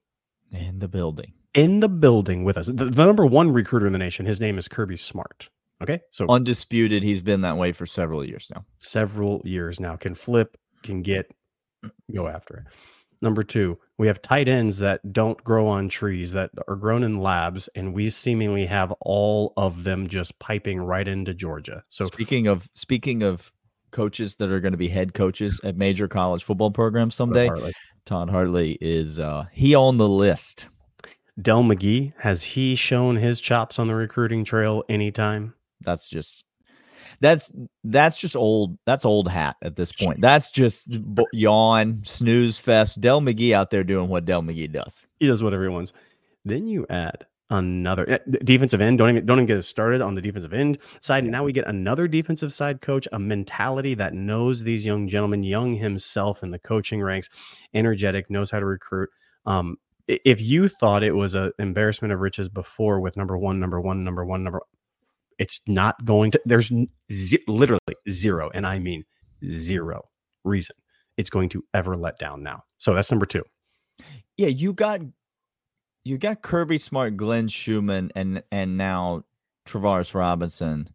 In 0.52 0.80
the 0.80 0.88
building. 0.88 1.34
In 1.54 1.80
the 1.80 1.90
building 1.90 2.44
with 2.44 2.58
us. 2.58 2.68
The, 2.68 2.86
the 2.86 3.06
number 3.06 3.26
one 3.26 3.52
recruiter 3.52 3.88
in 3.88 3.94
the 3.94 4.00
nation, 4.00 4.26
his 4.26 4.40
name 4.40 4.58
is 4.58 4.68
Kirby 4.68 4.96
Smart. 4.96 5.50
Okay. 5.82 6.00
So 6.12 6.26
undisputed, 6.30 7.04
he's 7.04 7.22
been 7.22 7.42
that 7.42 7.58
way 7.58 7.72
for 7.72 7.86
several 7.86 8.24
years 8.24 8.50
now. 8.54 8.66
Several 8.80 9.42
years 9.44 9.80
now. 9.80 9.96
Can 9.96 10.16
flip, 10.16 10.58
can 10.84 11.02
get, 11.02 11.32
go 12.14 12.28
after 12.28 12.58
it. 12.58 12.64
Number 13.22 13.44
two, 13.44 13.78
we 13.98 14.08
have 14.08 14.22
tight 14.22 14.48
ends 14.48 14.78
that 14.78 15.12
don't 15.12 15.44
grow 15.44 15.68
on 15.68 15.90
trees, 15.90 16.32
that 16.34 16.52
are 16.68 16.76
grown 16.76 17.04
in 17.04 17.20
labs, 17.20 17.68
and 17.76 17.94
we 17.94 18.10
seemingly 18.12 18.66
have 18.68 18.92
all 19.02 19.54
of 19.58 19.84
them 19.84 20.08
just 20.08 20.38
piping 20.38 20.80
right 20.80 21.08
into 21.08 21.34
Georgia. 21.34 21.84
So 21.90 22.08
speaking 22.08 22.48
of 22.48 22.70
speaking 22.76 23.24
of 23.24 23.52
coaches 23.92 24.36
that 24.36 24.52
are 24.52 24.60
going 24.60 24.74
to 24.74 24.78
be 24.78 24.90
head 24.90 25.14
coaches 25.16 25.60
at 25.64 25.78
major 25.78 26.08
college 26.08 26.44
football 26.44 26.70
programs 26.70 27.16
someday, 27.16 27.48
Hartley, 27.48 27.74
Todd 28.06 28.30
Hartley 28.30 28.78
is 28.82 29.20
uh 29.20 29.46
he 29.52 29.74
on 29.74 29.98
the 29.98 30.08
list. 30.08 30.68
Dell 31.42 31.64
McGee, 31.64 32.14
has 32.18 32.44
he 32.44 32.76
shown 32.76 33.16
his 33.16 33.40
chops 33.40 33.80
on 33.80 33.88
the 33.88 33.96
recruiting 33.96 34.44
trail 34.44 34.84
anytime? 34.90 35.54
That's 35.82 36.10
just 36.10 36.44
that's 37.20 37.52
that's 37.84 38.20
just 38.20 38.36
old. 38.36 38.78
That's 38.86 39.06
old 39.06 39.28
hat 39.28 39.58
at 39.62 39.76
this 39.76 39.92
point. 39.92 40.22
That's 40.22 40.52
just 40.52 40.88
yawn 41.34 42.02
snooze 42.04 42.60
fest. 42.60 43.02
Dell 43.02 43.22
McGee 43.22 43.54
out 43.54 43.72
there 43.72 43.84
doing 43.84 44.10
what 44.10 44.26
Dell 44.26 44.42
McGee 44.42 44.72
does. 44.72 45.06
He 45.20 45.28
does 45.28 45.44
whatever 45.44 45.64
he 45.64 45.70
wants. 45.70 45.94
Then 46.46 46.68
you 46.68 46.86
add 46.90 47.26
another 47.50 48.10
eh, 48.10 48.18
defensive 48.44 48.82
end. 48.82 48.98
Don't 48.98 49.10
even 49.10 49.26
don't 49.26 49.38
even 49.38 49.46
get 49.46 49.58
us 49.58 49.68
started 49.68 50.02
on 50.02 50.16
the 50.16 50.22
defensive 50.22 50.54
end 50.54 50.80
side. 51.00 51.24
And 51.24 51.32
now 51.32 51.44
we 51.44 51.54
get 51.54 51.68
another 51.68 52.08
defensive 52.08 52.54
side 52.54 52.82
coach, 52.82 53.08
a 53.12 53.20
mentality 53.20 53.94
that 53.96 54.14
knows 54.14 54.64
these 54.64 54.86
young 54.86 55.08
gentlemen, 55.08 55.44
young 55.44 55.74
himself 55.74 56.44
in 56.44 56.52
the 56.52 56.60
coaching 56.60 57.02
ranks, 57.02 57.30
energetic, 57.74 58.30
knows 58.30 58.52
how 58.52 58.60
to 58.60 58.66
recruit. 58.66 59.10
Um, 59.46 59.78
if 60.08 60.40
you 60.40 60.70
thought 60.70 61.04
it 61.04 61.16
was 61.16 61.36
an 61.36 61.52
embarrassment 61.60 62.14
of 62.14 62.20
riches 62.22 62.48
before 62.48 63.00
with 63.00 63.18
number 63.18 63.38
one, 63.38 63.60
number 63.60 63.82
one, 63.82 64.04
number 64.04 64.26
one, 64.26 64.44
number 64.44 64.62
it's 65.40 65.60
not 65.68 66.04
going 66.06 66.32
to, 66.32 66.42
there's 66.46 66.72
z- 67.12 67.44
literally 67.48 67.80
zero, 68.10 68.50
and 68.54 68.66
I 68.66 68.80
mean 68.80 69.04
zero 69.46 70.04
reason 70.44 70.76
it's 71.18 71.30
going 71.30 71.50
to 71.50 71.64
ever 71.74 71.98
let 71.98 72.18
down 72.20 72.44
now. 72.44 72.64
So 72.78 72.94
that's 72.94 73.12
number 73.12 73.26
two. 73.26 73.44
Yeah, 74.38 74.48
you 74.48 74.72
got 74.74 75.02
you 76.04 76.18
got 76.18 76.42
Kirby 76.42 76.78
Smart, 76.78 77.18
Glenn 77.18 77.48
Schumann, 77.48 78.12
and 78.16 78.44
and 78.52 78.78
now 78.78 79.24
Travaris 79.68 80.14
Robinson 80.14 80.90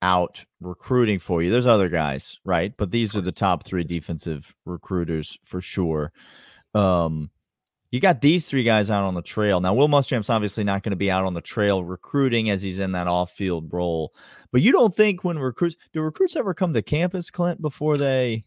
out 0.00 0.44
recruiting 0.60 1.18
for 1.18 1.42
you. 1.42 1.50
There's 1.50 1.66
other 1.66 1.88
guys, 1.88 2.36
right? 2.44 2.72
But 2.76 2.90
these 2.92 3.16
are 3.16 3.20
the 3.20 3.32
top 3.32 3.64
three 3.64 3.84
defensive 3.84 4.54
recruiters 4.64 5.38
for 5.42 5.60
sure. 5.60 6.12
Um, 6.74 7.30
you 7.90 8.00
got 8.00 8.20
these 8.20 8.48
three 8.48 8.62
guys 8.62 8.90
out 8.90 9.04
on 9.04 9.14
the 9.14 9.22
trail. 9.22 9.60
Now, 9.60 9.74
Will 9.74 9.88
Muschamp's 9.88 10.28
obviously 10.28 10.64
not 10.64 10.82
going 10.82 10.90
to 10.90 10.96
be 10.96 11.10
out 11.10 11.24
on 11.24 11.34
the 11.34 11.40
trail 11.40 11.82
recruiting 11.82 12.50
as 12.50 12.60
he's 12.60 12.78
in 12.78 12.92
that 12.92 13.06
off 13.06 13.30
field 13.30 13.72
role. 13.72 14.12
But 14.52 14.60
you 14.62 14.72
don't 14.72 14.94
think 14.94 15.24
when 15.24 15.38
recruits 15.38 15.76
do 15.92 16.02
recruits 16.02 16.36
ever 16.36 16.54
come 16.54 16.72
to 16.74 16.82
campus, 16.82 17.30
Clint, 17.30 17.62
before 17.62 17.96
they 17.96 18.44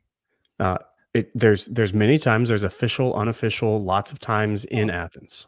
uh 0.60 0.78
it, 1.14 1.32
there's 1.36 1.66
there's 1.66 1.94
many 1.94 2.18
times 2.18 2.50
there's 2.50 2.64
official, 2.64 3.14
unofficial, 3.16 3.84
lots 3.84 4.12
of 4.12 4.20
times 4.20 4.66
in 4.66 4.90
Athens. 4.92 5.46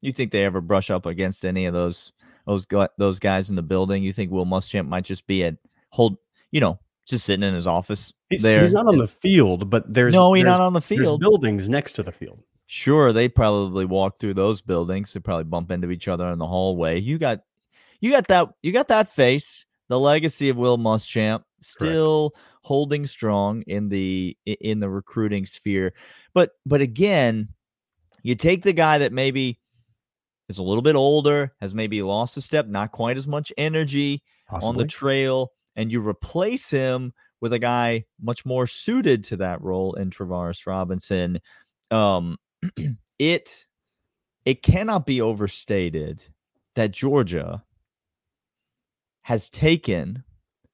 You 0.00 0.12
think 0.12 0.32
they 0.32 0.44
ever 0.44 0.60
brush 0.60 0.90
up 0.90 1.06
against 1.06 1.44
any 1.44 1.66
of 1.66 1.72
those 1.72 2.12
those 2.46 2.66
those 2.98 3.18
guys 3.18 3.50
in 3.50 3.56
the 3.56 3.62
building? 3.62 4.02
You 4.02 4.12
think 4.12 4.30
Will 4.30 4.46
Muschamp 4.46 4.88
might 4.88 5.04
just 5.04 5.26
be 5.26 5.44
at 5.44 5.56
hold, 5.90 6.18
you 6.50 6.60
know, 6.60 6.78
just 7.06 7.24
sitting 7.24 7.42
in 7.42 7.54
his 7.54 7.66
office 7.66 8.12
he's, 8.28 8.42
there? 8.42 8.60
He's 8.60 8.72
not 8.72 8.86
on 8.86 8.98
the 8.98 9.08
field, 9.08 9.70
but 9.70 9.92
there's 9.92 10.14
no, 10.14 10.34
he's 10.34 10.44
there's, 10.44 10.58
not 10.58 10.64
on 10.64 10.72
the 10.72 10.80
field. 10.80 11.20
buildings 11.20 11.68
next 11.68 11.92
to 11.94 12.02
the 12.02 12.12
field. 12.12 12.42
Sure, 12.74 13.12
they 13.12 13.28
probably 13.28 13.84
walk 13.84 14.18
through 14.18 14.32
those 14.32 14.62
buildings. 14.62 15.12
They 15.12 15.20
probably 15.20 15.44
bump 15.44 15.70
into 15.70 15.90
each 15.90 16.08
other 16.08 16.26
in 16.28 16.38
the 16.38 16.46
hallway. 16.46 16.98
You 16.98 17.18
got, 17.18 17.40
you 18.00 18.10
got 18.10 18.28
that, 18.28 18.48
you 18.62 18.72
got 18.72 18.88
that 18.88 19.08
face. 19.08 19.66
The 19.90 20.00
legacy 20.00 20.48
of 20.48 20.56
Will 20.56 20.78
Muschamp 20.78 21.42
still 21.60 22.30
Correct. 22.30 22.46
holding 22.62 23.06
strong 23.06 23.60
in 23.66 23.90
the 23.90 24.38
in 24.46 24.80
the 24.80 24.88
recruiting 24.88 25.44
sphere. 25.44 25.92
But 26.32 26.52
but 26.64 26.80
again, 26.80 27.50
you 28.22 28.36
take 28.36 28.62
the 28.62 28.72
guy 28.72 28.96
that 28.96 29.12
maybe 29.12 29.60
is 30.48 30.56
a 30.56 30.62
little 30.62 30.80
bit 30.80 30.96
older, 30.96 31.52
has 31.60 31.74
maybe 31.74 32.00
lost 32.00 32.38
a 32.38 32.40
step, 32.40 32.68
not 32.68 32.90
quite 32.90 33.18
as 33.18 33.26
much 33.26 33.52
energy 33.58 34.22
Possibly. 34.48 34.68
on 34.70 34.76
the 34.78 34.86
trail, 34.86 35.52
and 35.76 35.92
you 35.92 36.00
replace 36.00 36.70
him 36.70 37.12
with 37.42 37.52
a 37.52 37.58
guy 37.58 38.06
much 38.18 38.46
more 38.46 38.66
suited 38.66 39.24
to 39.24 39.36
that 39.36 39.60
role 39.60 39.92
in 39.92 40.08
Travaris 40.08 40.66
Robinson. 40.66 41.38
Um, 41.90 42.38
it 43.18 43.66
it 44.44 44.62
cannot 44.62 45.06
be 45.06 45.20
overstated 45.20 46.24
that 46.74 46.90
Georgia 46.90 47.64
has 49.22 49.48
taken 49.48 50.24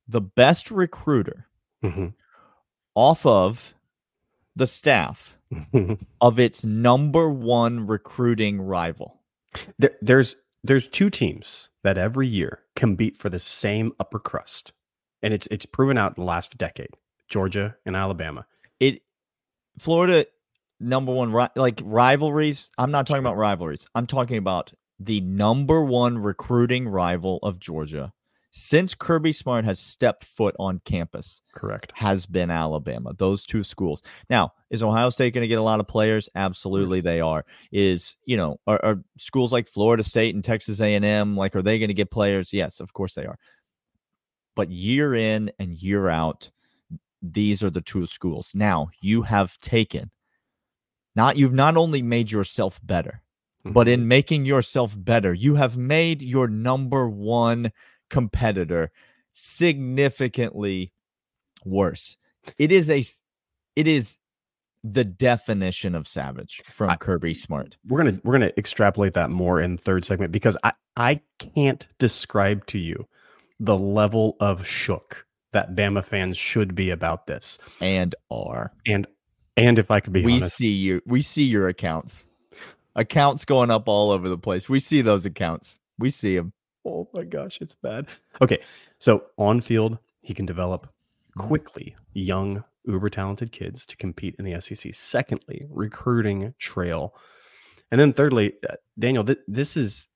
the 0.06 0.20
best 0.20 0.70
recruiter 0.70 1.46
mm-hmm. 1.84 2.08
off 2.94 3.26
of 3.26 3.74
the 4.56 4.66
staff 4.66 5.36
of 6.20 6.38
its 6.38 6.64
number 6.64 7.30
one 7.30 7.86
recruiting 7.86 8.60
rival. 8.60 9.20
There, 9.78 9.96
there's 10.00 10.36
there's 10.64 10.88
two 10.88 11.10
teams 11.10 11.70
that 11.84 11.98
every 11.98 12.26
year 12.26 12.60
compete 12.74 13.16
for 13.16 13.28
the 13.28 13.38
same 13.38 13.92
upper 14.00 14.18
crust, 14.18 14.72
and 15.22 15.32
it's 15.32 15.46
it's 15.50 15.66
proven 15.66 15.98
out 15.98 16.16
the 16.16 16.24
last 16.24 16.58
decade: 16.58 16.90
Georgia 17.28 17.76
and 17.86 17.96
Alabama. 17.96 18.46
It 18.80 19.02
Florida 19.78 20.26
number 20.80 21.12
one 21.12 21.32
like 21.56 21.80
rivalries. 21.84 22.70
I'm 22.78 22.90
not 22.90 23.06
talking 23.06 23.20
about 23.22 23.36
rivalries. 23.36 23.86
I'm 23.94 24.06
talking 24.06 24.36
about 24.36 24.72
the 25.00 25.20
number 25.20 25.84
one 25.84 26.18
recruiting 26.18 26.88
rival 26.88 27.38
of 27.42 27.58
Georgia 27.58 28.12
since 28.50 28.94
Kirby 28.94 29.32
Smart 29.32 29.64
has 29.64 29.78
stepped 29.78 30.24
foot 30.24 30.56
on 30.58 30.80
campus. 30.80 31.42
Correct. 31.54 31.92
Has 31.94 32.26
been 32.26 32.50
Alabama. 32.50 33.12
Those 33.16 33.44
two 33.44 33.62
schools. 33.62 34.02
Now, 34.30 34.52
is 34.70 34.82
Ohio 34.82 35.10
State 35.10 35.34
going 35.34 35.42
to 35.42 35.48
get 35.48 35.58
a 35.58 35.62
lot 35.62 35.80
of 35.80 35.88
players? 35.88 36.28
Absolutely, 36.34 37.00
they 37.00 37.20
are. 37.20 37.44
Is 37.72 38.16
you 38.24 38.36
know, 38.36 38.58
are, 38.66 38.84
are 38.84 39.02
schools 39.16 39.52
like 39.52 39.66
Florida 39.66 40.02
State 40.02 40.34
and 40.34 40.42
Texas 40.42 40.80
A&M 40.80 41.36
like 41.36 41.54
are 41.54 41.62
they 41.62 41.78
going 41.78 41.88
to 41.88 41.94
get 41.94 42.10
players? 42.10 42.52
Yes, 42.52 42.80
of 42.80 42.92
course 42.92 43.14
they 43.14 43.26
are. 43.26 43.38
But 44.56 44.70
year 44.70 45.14
in 45.14 45.52
and 45.58 45.74
year 45.74 46.08
out, 46.08 46.50
these 47.22 47.62
are 47.62 47.70
the 47.70 47.80
two 47.80 48.06
schools. 48.06 48.52
Now 48.54 48.88
you 49.00 49.22
have 49.22 49.56
taken 49.58 50.10
not 51.18 51.36
you've 51.36 51.52
not 51.52 51.76
only 51.76 52.00
made 52.00 52.30
yourself 52.30 52.80
better, 52.82 53.22
mm-hmm. 53.66 53.72
but 53.72 53.88
in 53.88 54.06
making 54.06 54.44
yourself 54.44 54.94
better, 54.96 55.34
you 55.34 55.56
have 55.56 55.76
made 55.76 56.22
your 56.22 56.46
number 56.46 57.08
one 57.08 57.72
competitor 58.08 58.92
significantly 59.32 60.92
worse. 61.64 62.16
It 62.56 62.70
is 62.70 62.88
a 62.88 63.02
it 63.74 63.88
is 63.88 64.18
the 64.84 65.04
definition 65.04 65.96
of 65.96 66.06
savage 66.06 66.62
from 66.70 66.90
I, 66.90 66.96
Kirby 66.96 67.34
Smart. 67.34 67.76
We're 67.88 67.98
gonna 67.98 68.20
we're 68.22 68.34
gonna 68.34 68.52
extrapolate 68.56 69.14
that 69.14 69.30
more 69.30 69.60
in 69.60 69.76
third 69.76 70.04
segment 70.04 70.30
because 70.30 70.56
I 70.62 70.72
I 70.96 71.20
can't 71.40 71.84
describe 71.98 72.64
to 72.66 72.78
you 72.78 73.06
the 73.58 73.76
level 73.76 74.36
of 74.38 74.64
shook 74.64 75.26
that 75.52 75.74
Bama 75.74 76.04
fans 76.04 76.38
should 76.38 76.76
be 76.76 76.90
about 76.90 77.26
this 77.26 77.58
and 77.80 78.14
are 78.30 78.72
and 78.86 79.04
and 79.58 79.78
if 79.78 79.90
I 79.90 80.00
could 80.00 80.12
be 80.12 80.22
we 80.22 80.34
honest, 80.34 80.56
see 80.56 80.68
you. 80.68 81.02
We 81.06 81.22
see 81.22 81.42
your 81.42 81.68
accounts. 81.68 82.24
Accounts 82.94 83.44
going 83.44 83.70
up 83.70 83.88
all 83.88 84.10
over 84.10 84.28
the 84.28 84.38
place. 84.38 84.68
We 84.68 84.80
see 84.80 85.02
those 85.02 85.26
accounts. 85.26 85.78
We 85.98 86.10
see 86.10 86.36
them. 86.36 86.52
Oh 86.84 87.08
my 87.12 87.24
gosh, 87.24 87.58
it's 87.60 87.74
bad. 87.74 88.06
Okay, 88.40 88.60
so 88.98 89.24
on 89.36 89.60
field, 89.60 89.98
he 90.22 90.32
can 90.32 90.46
develop 90.46 90.86
mm-hmm. 90.86 91.48
quickly 91.48 91.96
young, 92.14 92.64
uber 92.84 93.10
talented 93.10 93.52
kids 93.52 93.84
to 93.86 93.96
compete 93.96 94.36
in 94.38 94.44
the 94.44 94.60
SEC. 94.60 94.94
Secondly, 94.94 95.66
recruiting 95.68 96.54
trail, 96.58 97.14
and 97.90 98.00
then 98.00 98.12
thirdly, 98.12 98.54
uh, 98.68 98.74
Daniel, 98.98 99.24
th- 99.24 99.38
this 99.48 99.76
is 99.76 100.08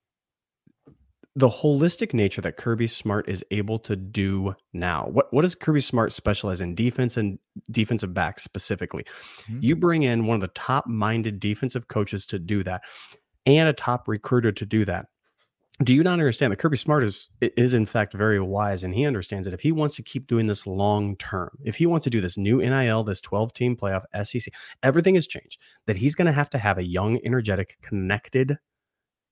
the 1.35 1.49
holistic 1.49 2.13
nature 2.13 2.43
that 2.43 2.59
Kirby 2.59 2.87
Smart 2.87 3.29
is 3.29 3.45
able 3.51 3.79
to 3.81 3.97
do 3.97 4.55
now. 4.73 5.07
What 5.11 5.33
what 5.33 5.43
does 5.43 5.55
Kirby 5.55 5.81
Smart 5.81 6.13
specialize 6.13 6.61
in 6.61 6.75
defense 6.75 7.17
and 7.17 7.39
defensive 7.71 8.13
backs 8.13 8.43
specifically? 8.43 9.05
Mm-hmm. 9.45 9.59
You 9.63 9.77
bring 9.77 10.03
in 10.03 10.27
one 10.27 10.35
of 10.35 10.43
the 10.43 10.49
top 10.49 10.87
minded 10.87 11.41
defensive 11.41 11.89
coaches 11.89 12.27
to 12.27 12.39
do 12.39 12.63
that 12.65 12.83
and 13.47 13.69
a 13.69 13.73
top 13.73 14.09
recruiter 14.09 14.53
to 14.53 14.67
do 14.67 14.85
that. 14.85 15.07
Do 15.83 15.95
you 15.95 16.03
not 16.03 16.13
understand 16.13 16.53
that 16.53 16.59
Kirby 16.59 16.77
Smart 16.77 17.03
is 17.03 17.31
is 17.41 17.73
in 17.73 17.87
fact 17.87 18.13
very 18.13 18.39
wise 18.39 18.85
and 18.85 18.95
he 18.95 19.07
understands 19.07 19.47
that 19.47 19.55
if 19.55 19.61
he 19.61 19.73
wants 19.73 19.97
to 19.97 20.03
keep 20.03 20.27
doing 20.27 20.47
this 20.47 20.67
long 20.67 21.17
term, 21.17 21.51
if 21.65 21.77
he 21.77 21.87
wants 21.87 22.05
to 22.05 22.11
do 22.11 22.21
this 22.21 22.37
new 22.37 22.59
NIL, 22.59 23.05
this 23.05 23.23
12 23.23 23.55
team 23.55 23.75
playoff 23.75 24.05
SEC, 24.23 24.53
everything 24.83 25.15
has 25.15 25.27
changed. 25.27 25.59
That 25.87 25.97
he's 25.97 26.15
going 26.15 26.27
to 26.27 26.33
have 26.33 26.51
to 26.51 26.59
have 26.59 26.77
a 26.77 26.87
young, 26.87 27.19
energetic, 27.25 27.79
connected 27.81 28.59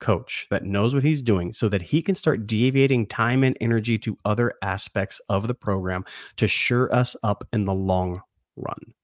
coach 0.01 0.47
that 0.51 0.65
knows 0.65 0.95
what 0.95 1.05
he's 1.05 1.23
doing 1.23 1.53
so 1.53 1.69
that 1.69 1.83
he 1.83 2.03
can 2.03 2.15
start 2.15 2.47
deviating 2.47 3.07
time 3.07 3.45
and 3.45 3.57
energy 3.61 3.99
to 3.99 4.19
other 4.25 4.53
aspects 4.63 5.21
of 5.29 5.49
the 5.49 5.55
program 5.55 6.05
to 6.37 6.49
sure 6.49 6.93
us 6.95 7.15
up 7.23 7.47
in 7.53 7.65
the 7.65 7.75
long 7.75 8.21
run. 8.57 8.95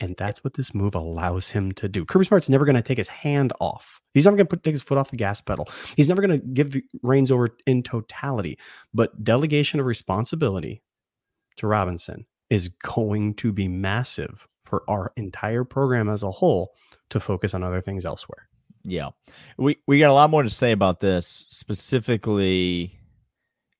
And 0.00 0.14
that's 0.16 0.44
what 0.44 0.54
this 0.54 0.74
move 0.74 0.94
allows 0.94 1.48
him 1.50 1.72
to 1.72 1.88
do. 1.88 2.04
Kirby 2.04 2.24
Smart's 2.24 2.48
never 2.48 2.64
going 2.64 2.76
to 2.76 2.82
take 2.82 2.98
his 2.98 3.08
hand 3.08 3.52
off. 3.60 4.00
He's 4.14 4.24
never 4.24 4.36
going 4.36 4.46
to 4.46 4.56
take 4.56 4.74
his 4.74 4.82
foot 4.82 4.98
off 4.98 5.10
the 5.10 5.16
gas 5.16 5.40
pedal. 5.40 5.68
He's 5.96 6.08
never 6.08 6.22
going 6.22 6.40
to 6.40 6.46
give 6.46 6.72
the 6.72 6.84
reins 7.02 7.30
over 7.30 7.50
in 7.66 7.82
totality. 7.82 8.58
But 8.94 9.24
delegation 9.24 9.80
of 9.80 9.86
responsibility 9.86 10.82
to 11.56 11.66
Robinson 11.66 12.26
is 12.48 12.68
going 12.68 13.34
to 13.34 13.52
be 13.52 13.66
massive 13.68 14.46
for 14.64 14.82
our 14.88 15.12
entire 15.16 15.64
program 15.64 16.08
as 16.08 16.22
a 16.22 16.30
whole 16.30 16.74
to 17.10 17.20
focus 17.20 17.52
on 17.52 17.62
other 17.62 17.80
things 17.80 18.04
elsewhere. 18.04 18.48
Yeah. 18.84 19.10
We 19.56 19.78
we 19.86 19.98
got 19.98 20.10
a 20.10 20.14
lot 20.14 20.30
more 20.30 20.42
to 20.42 20.50
say 20.50 20.72
about 20.72 21.00
this. 21.00 21.46
Specifically, 21.48 22.98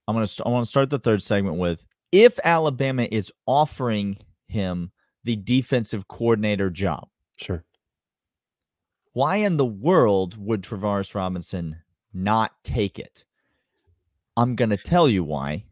I'm 0.06 0.14
going 0.14 0.26
to 0.26 0.44
I 0.44 0.48
want 0.48 0.64
to 0.64 0.70
start 0.70 0.90
the 0.90 0.98
third 0.98 1.22
segment 1.22 1.56
with 1.56 1.84
if 2.12 2.38
Alabama 2.44 3.08
is 3.10 3.32
offering 3.46 4.18
him 4.46 4.92
the 5.24 5.36
defensive 5.36 6.08
coordinator 6.08 6.70
job. 6.70 7.08
Sure. 7.36 7.64
Why 9.12 9.36
in 9.36 9.56
the 9.56 9.66
world 9.66 10.36
would 10.38 10.62
Travaris 10.62 11.14
Robinson 11.14 11.76
not 12.14 12.52
take 12.64 12.98
it? 12.98 13.24
I'm 14.36 14.56
going 14.56 14.70
to 14.70 14.76
tell 14.76 15.08
you 15.08 15.24
why 15.24 15.64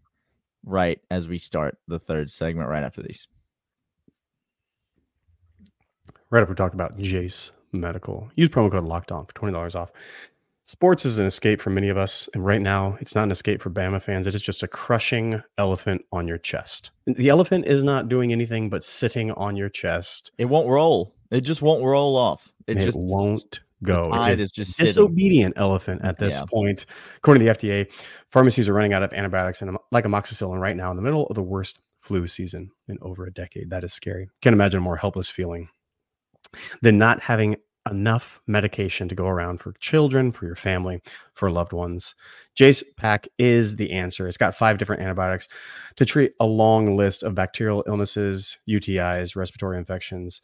right 0.65 1.01
as 1.11 1.27
we 1.27 1.39
start 1.39 1.79
the 1.89 1.99
third 1.99 2.31
segment 2.31 2.69
right 2.69 2.83
after 2.83 3.03
these. 3.03 3.27
Right 6.29 6.43
after 6.43 6.53
we 6.53 6.57
talk 6.57 6.75
about 6.75 6.99
Jase 6.99 7.53
Medical. 7.73 8.31
Use 8.37 8.49
promo 8.49 8.71
code 8.71 8.85
locked 8.85 9.13
on 9.13 9.27
for 9.27 9.33
$20 9.33 9.75
off. 9.75 9.91
Sports 10.65 11.05
is 11.05 11.19
an 11.19 11.27
escape 11.27 11.61
for 11.61 11.71
many 11.71 11.89
of 11.89 11.97
us. 11.97 12.29
And 12.33 12.45
right 12.45 12.61
now, 12.61 12.97
it's 13.01 13.15
not 13.15 13.25
an 13.25 13.33
escape 13.33 13.61
for 13.61 13.71
Bama 13.71 14.01
fans. 14.01 14.29
It 14.29 14.37
is 14.37 14.43
just 14.43 14.63
a 14.63 14.69
crushing 14.69 15.43
elephant 15.59 16.05
on 16.13 16.29
your 16.29 16.39
chest. 16.39 16.93
The 17.07 17.29
elephant 17.29 17.67
is 17.67 17.83
not 17.83 18.09
doing 18.09 18.31
anything 18.31 18.71
but 18.71 18.85
sitting 18.85 19.33
on 19.33 19.57
your 19.57 19.69
chest. 19.69 20.31
It 20.39 20.45
won't 20.45 20.69
roll. 20.69 21.15
It 21.33 21.41
just 21.41 21.61
won't 21.61 21.83
roll 21.83 22.17
off. 22.17 22.53
It, 22.69 22.77
it 22.77 22.85
just 22.85 22.99
won't 23.01 23.61
go. 23.83 24.13
It 24.27 24.35
is, 24.35 24.43
is 24.43 24.51
just 24.53 24.79
disobedient 24.79 25.57
sitting. 25.57 25.63
elephant 25.63 26.03
at 26.05 26.19
this 26.19 26.37
yeah. 26.37 26.45
point. 26.49 26.87
According 27.17 27.45
to 27.45 27.53
the 27.53 27.59
FDA, 27.59 27.91
pharmacies 28.31 28.69
are 28.69 28.73
running 28.73 28.93
out 28.93 29.03
of 29.03 29.13
antibiotics 29.13 29.63
and 29.63 29.77
like 29.91 30.05
amoxicillin 30.05 30.61
right 30.61 30.77
now 30.77 30.91
in 30.91 30.97
the 30.97 31.03
middle 31.03 31.27
of 31.27 31.35
the 31.35 31.43
worst 31.43 31.81
flu 32.01 32.29
season 32.29 32.71
in 32.87 32.97
over 33.03 33.27
a 33.27 33.33
decade. 33.33 33.71
That 33.71 33.83
is 33.83 33.93
scary. 33.93 34.29
Can't 34.41 34.55
imagine 34.55 34.79
a 34.79 34.83
more 34.83 34.97
helpless 34.97 35.31
feeling 35.31 35.69
than 36.83 36.99
not 36.99 37.21
having 37.21 37.57
enough 37.91 38.41
medication 38.47 39.09
to 39.09 39.15
go 39.15 39.27
around 39.27 39.59
for 39.59 39.73
children, 39.81 40.33
for 40.33 40.47
your 40.47 40.57
family, 40.57 41.01
for 41.35 41.51
loved 41.51 41.73
ones. 41.73 42.15
Jase 42.55 42.85
Pack 42.97 43.27
is 43.39 43.77
the 43.77 43.91
answer. 43.91 44.29
It's 44.29 44.37
got 44.37 44.55
five 44.55 44.79
different 44.79 45.03
antibiotics 45.03 45.49
to 45.97 46.05
treat 46.05 46.33
a 46.41 46.47
long 46.47 46.97
list 46.97 47.23
of 47.23 47.35
bacterial 47.35 47.85
illnesses, 47.87 48.59
UTIs, 48.69 49.35
respiratory 49.35 49.79
infections, 49.79 50.43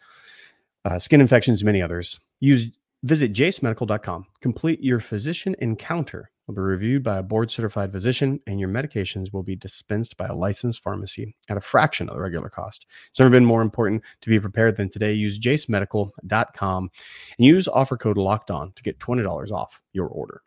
uh, 0.84 0.98
skin 0.98 1.20
infections, 1.20 1.62
many 1.62 1.82
others. 1.82 2.20
Use 2.40 2.66
visit 3.02 3.32
jasemedical.com. 3.32 4.26
Complete 4.40 4.82
your 4.82 5.00
physician 5.00 5.54
encounter 5.58 6.30
will 6.46 6.54
be 6.54 6.60
reviewed 6.60 7.02
by 7.02 7.18
a 7.18 7.22
board 7.22 7.50
certified 7.50 7.92
physician, 7.92 8.40
and 8.46 8.60
your 8.60 8.68
medications 8.68 9.32
will 9.32 9.42
be 9.42 9.56
dispensed 9.56 10.16
by 10.16 10.26
a 10.26 10.34
licensed 10.34 10.82
pharmacy 10.82 11.36
at 11.48 11.56
a 11.56 11.60
fraction 11.60 12.08
of 12.08 12.16
the 12.16 12.22
regular 12.22 12.48
cost. 12.48 12.86
It's 13.10 13.18
never 13.18 13.30
been 13.30 13.44
more 13.44 13.62
important 13.62 14.02
to 14.20 14.28
be 14.28 14.38
prepared 14.38 14.76
than 14.76 14.88
today. 14.88 15.12
Use 15.12 15.38
jasemedical.com 15.38 16.90
and 17.38 17.46
use 17.46 17.68
offer 17.68 17.96
code 17.96 18.18
locked 18.18 18.50
on 18.50 18.72
to 18.72 18.82
get 18.82 18.98
$20 18.98 19.50
off 19.50 19.80
your 19.92 20.08
order. 20.08 20.42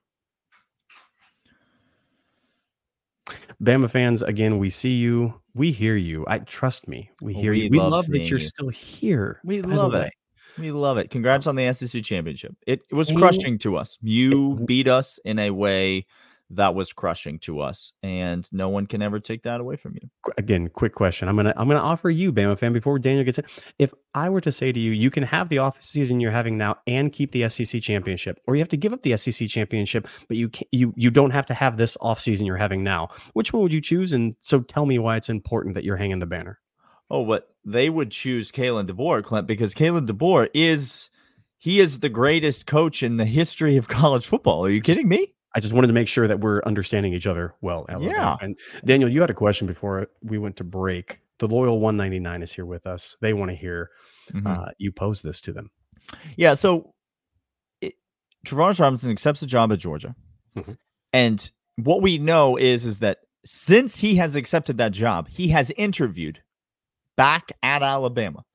Bama 3.61 3.89
fans, 3.89 4.21
again, 4.21 4.57
we 4.57 4.69
see 4.69 4.93
you, 4.93 5.33
we 5.53 5.71
hear 5.71 5.97
you. 5.97 6.23
I 6.27 6.39
trust 6.39 6.87
me, 6.87 7.11
we 7.21 7.35
oh, 7.35 7.41
hear 7.41 7.51
we 7.51 7.63
you. 7.63 7.69
We 7.69 7.77
love, 7.77 7.91
love 7.91 8.07
that 8.07 8.29
you're 8.29 8.39
you. 8.39 8.45
still 8.45 8.69
here. 8.69 9.41
We 9.43 9.61
love 9.61 9.93
it. 9.95 10.13
We 10.59 10.71
love 10.71 10.97
it. 10.97 11.09
Congrats 11.09 11.47
on 11.47 11.55
the 11.55 11.71
SEC 11.73 12.03
championship. 12.03 12.55
It, 12.67 12.81
it 12.89 12.95
was 12.95 13.11
crushing 13.11 13.57
to 13.59 13.77
us. 13.77 13.97
You 14.01 14.55
beat 14.65 14.87
us 14.87 15.19
in 15.23 15.39
a 15.39 15.51
way 15.51 16.05
that 16.51 16.73
was 16.73 16.93
crushing 16.93 17.37
to 17.39 17.59
us, 17.59 17.91
and 18.01 18.47
no 18.51 18.69
one 18.69 18.87
can 18.87 19.01
ever 19.01 19.19
take 19.19 19.43
that 19.43 19.61
away 19.61 19.75
from 19.75 19.93
you. 19.93 20.09
Again, 20.37 20.67
quick 20.69 20.95
question. 20.95 21.27
I'm 21.27 21.35
gonna 21.35 21.53
I'm 21.55 21.67
gonna 21.67 21.79
offer 21.79 22.09
you, 22.09 22.33
Bama 22.33 22.57
fan, 22.57 22.73
before 22.73 22.97
Daniel 22.97 23.23
gets 23.23 23.37
it. 23.37 23.45
If 23.77 23.93
I 24.15 24.29
were 24.29 24.41
to 24.41 24.51
say 24.51 24.71
to 24.71 24.79
you, 24.79 24.91
you 24.91 25.11
can 25.11 25.23
have 25.23 25.49
the 25.49 25.59
off 25.59 25.81
season 25.81 26.19
you're 26.19 26.31
having 26.31 26.57
now 26.57 26.77
and 26.87 27.13
keep 27.13 27.31
the 27.31 27.47
SEC 27.49 27.81
championship, 27.81 28.39
or 28.47 28.55
you 28.55 28.61
have 28.61 28.69
to 28.69 28.77
give 28.77 28.93
up 28.93 29.03
the 29.03 29.15
SEC 29.17 29.47
championship, 29.47 30.07
but 30.27 30.37
you 30.37 30.49
can, 30.49 30.67
you 30.71 30.93
you 30.95 31.11
don't 31.11 31.31
have 31.31 31.45
to 31.47 31.53
have 31.53 31.77
this 31.77 31.97
off 32.01 32.19
season 32.19 32.45
you're 32.45 32.57
having 32.57 32.83
now. 32.83 33.09
Which 33.33 33.53
one 33.53 33.61
would 33.63 33.73
you 33.73 33.81
choose? 33.81 34.13
And 34.13 34.35
so 34.41 34.61
tell 34.61 34.85
me 34.85 34.97
why 34.97 35.17
it's 35.17 35.29
important 35.29 35.75
that 35.75 35.83
you're 35.83 35.97
hanging 35.97 36.19
the 36.19 36.25
banner. 36.25 36.59
Oh, 37.09 37.25
but 37.25 37.49
they 37.65 37.89
would 37.89 38.11
choose 38.11 38.51
Kalen 38.51 38.87
DeBoer, 38.87 39.23
Clint, 39.23 39.47
because 39.47 39.73
Kalen 39.73 40.07
DeBoer 40.07 40.49
is 40.53 41.09
he 41.57 41.79
is 41.79 41.99
the 41.99 42.09
greatest 42.09 42.65
coach 42.65 43.03
in 43.03 43.17
the 43.17 43.25
history 43.25 43.77
of 43.77 43.87
college 43.89 44.27
football. 44.27 44.65
Are 44.65 44.69
you 44.69 44.81
kidding 44.81 45.07
me? 45.07 45.33
I 45.55 45.59
just 45.59 45.73
wanted 45.73 45.87
to 45.87 45.93
make 45.93 46.07
sure 46.07 46.27
that 46.27 46.39
we're 46.39 46.61
understanding 46.63 47.13
each 47.13 47.25
other 47.25 47.55
well. 47.61 47.85
Yeah. 47.99 48.37
And 48.39 48.57
Daniel, 48.85 49.09
you 49.09 49.19
had 49.19 49.31
a 49.31 49.35
question 49.35 49.65
before 49.65 50.07
we 50.21 50.37
went 50.37 50.55
to 50.57 50.63
break. 50.63 51.19
The 51.39 51.47
loyal 51.47 51.79
199 51.79 52.43
is 52.43 52.51
here 52.51 52.65
with 52.65 52.85
us. 52.85 53.15
They 53.19 53.33
want 53.33 53.49
to 53.49 53.55
hear 53.55 53.89
mm-hmm. 54.31 54.45
uh, 54.45 54.67
you 54.77 54.91
pose 54.91 55.21
this 55.21 55.41
to 55.41 55.53
them. 55.53 55.71
Yeah. 56.37 56.53
So 56.53 56.93
it, 57.81 57.95
Travaris 58.45 58.79
Robinson 58.79 59.09
accepts 59.09 59.39
the 59.39 59.47
job 59.47 59.71
at 59.71 59.79
Georgia, 59.79 60.15
mm-hmm. 60.55 60.73
and 61.13 61.51
what 61.77 62.01
we 62.01 62.17
know 62.17 62.57
is 62.57 62.85
is 62.85 62.99
that 62.99 63.19
since 63.45 63.99
he 63.99 64.15
has 64.15 64.35
accepted 64.35 64.77
that 64.77 64.91
job, 64.91 65.29
he 65.29 65.47
has 65.49 65.71
interviewed 65.71 66.41
back 67.19 67.51
at 67.61 67.83
Alabama 67.83 68.45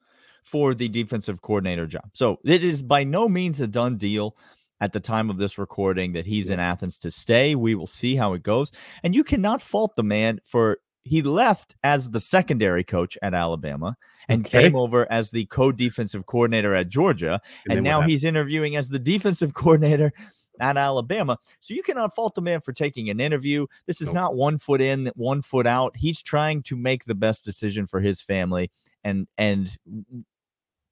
for 0.42 0.74
the 0.74 0.88
defensive 0.88 1.42
coordinator 1.42 1.86
job. 1.86 2.08
So 2.14 2.38
it 2.46 2.64
is 2.64 2.82
by 2.82 3.04
no 3.04 3.28
means 3.28 3.60
a 3.60 3.66
done 3.66 3.98
deal 3.98 4.38
at 4.80 4.94
the 4.94 5.00
time 5.00 5.28
of 5.28 5.36
this 5.36 5.58
recording 5.58 6.14
that 6.14 6.24
he's 6.24 6.48
in 6.48 6.58
Athens 6.58 6.96
to 7.00 7.10
stay. 7.10 7.54
We 7.54 7.74
will 7.74 7.86
see 7.86 8.16
how 8.16 8.32
it 8.32 8.42
goes. 8.42 8.72
And 9.02 9.14
you 9.14 9.22
cannot 9.22 9.60
fault 9.60 9.96
the 9.96 10.02
man 10.02 10.40
for 10.46 10.78
he 11.02 11.20
left 11.20 11.76
as 11.82 12.10
the 12.10 12.20
secondary 12.20 12.84
coach 12.84 13.18
at 13.20 13.34
Alabama 13.34 13.98
and 14.30 14.46
okay. 14.46 14.62
came 14.62 14.76
over 14.76 15.06
as 15.12 15.30
the 15.30 15.44
co-defensive 15.44 16.24
coordinator 16.24 16.74
at 16.74 16.88
Georgia 16.88 17.42
and, 17.68 17.76
and 17.76 17.84
now 17.84 18.00
he's 18.00 18.24
interviewing 18.24 18.76
as 18.76 18.88
the 18.88 18.98
defensive 18.98 19.52
coordinator 19.62 20.14
at 20.60 20.76
Alabama. 20.76 21.38
So 21.60 21.74
you 21.74 21.82
cannot 21.82 22.14
fault 22.14 22.34
the 22.34 22.42
man 22.42 22.60
for 22.60 22.72
taking 22.72 23.10
an 23.10 23.20
interview. 23.20 23.66
This 23.86 24.00
is 24.00 24.08
nope. 24.08 24.14
not 24.14 24.34
one 24.36 24.58
foot 24.58 24.80
in, 24.80 25.10
one 25.14 25.42
foot 25.42 25.66
out. 25.66 25.96
He's 25.96 26.22
trying 26.22 26.62
to 26.64 26.76
make 26.76 27.04
the 27.04 27.14
best 27.14 27.44
decision 27.44 27.86
for 27.86 28.00
his 28.00 28.20
family. 28.20 28.70
And 29.02 29.26
and 29.38 29.76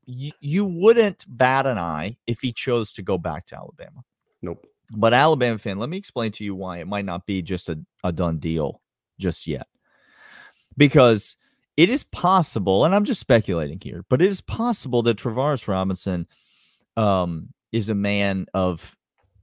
you, 0.04 0.32
you 0.40 0.64
wouldn't 0.64 1.24
bat 1.28 1.66
an 1.66 1.78
eye 1.78 2.16
if 2.26 2.40
he 2.40 2.52
chose 2.52 2.92
to 2.94 3.02
go 3.02 3.18
back 3.18 3.46
to 3.46 3.56
Alabama. 3.56 4.02
Nope. 4.42 4.66
But 4.94 5.14
Alabama 5.14 5.58
fan, 5.58 5.78
let 5.78 5.88
me 5.88 5.96
explain 5.96 6.32
to 6.32 6.44
you 6.44 6.54
why 6.54 6.78
it 6.78 6.86
might 6.86 7.04
not 7.04 7.24
be 7.24 7.40
just 7.40 7.68
a, 7.68 7.78
a 8.04 8.12
done 8.12 8.38
deal 8.38 8.80
just 9.18 9.46
yet. 9.46 9.66
Because 10.76 11.36
it 11.76 11.88
is 11.88 12.04
possible, 12.04 12.84
and 12.84 12.94
I'm 12.94 13.04
just 13.04 13.20
speculating 13.20 13.80
here, 13.80 14.04
but 14.10 14.20
it 14.20 14.26
is 14.26 14.40
possible 14.40 15.02
that 15.02 15.16
Travaris 15.16 15.68
Robinson 15.68 16.26
um, 16.96 17.48
is 17.72 17.88
a 17.88 17.94
man 17.94 18.46
of 18.52 18.96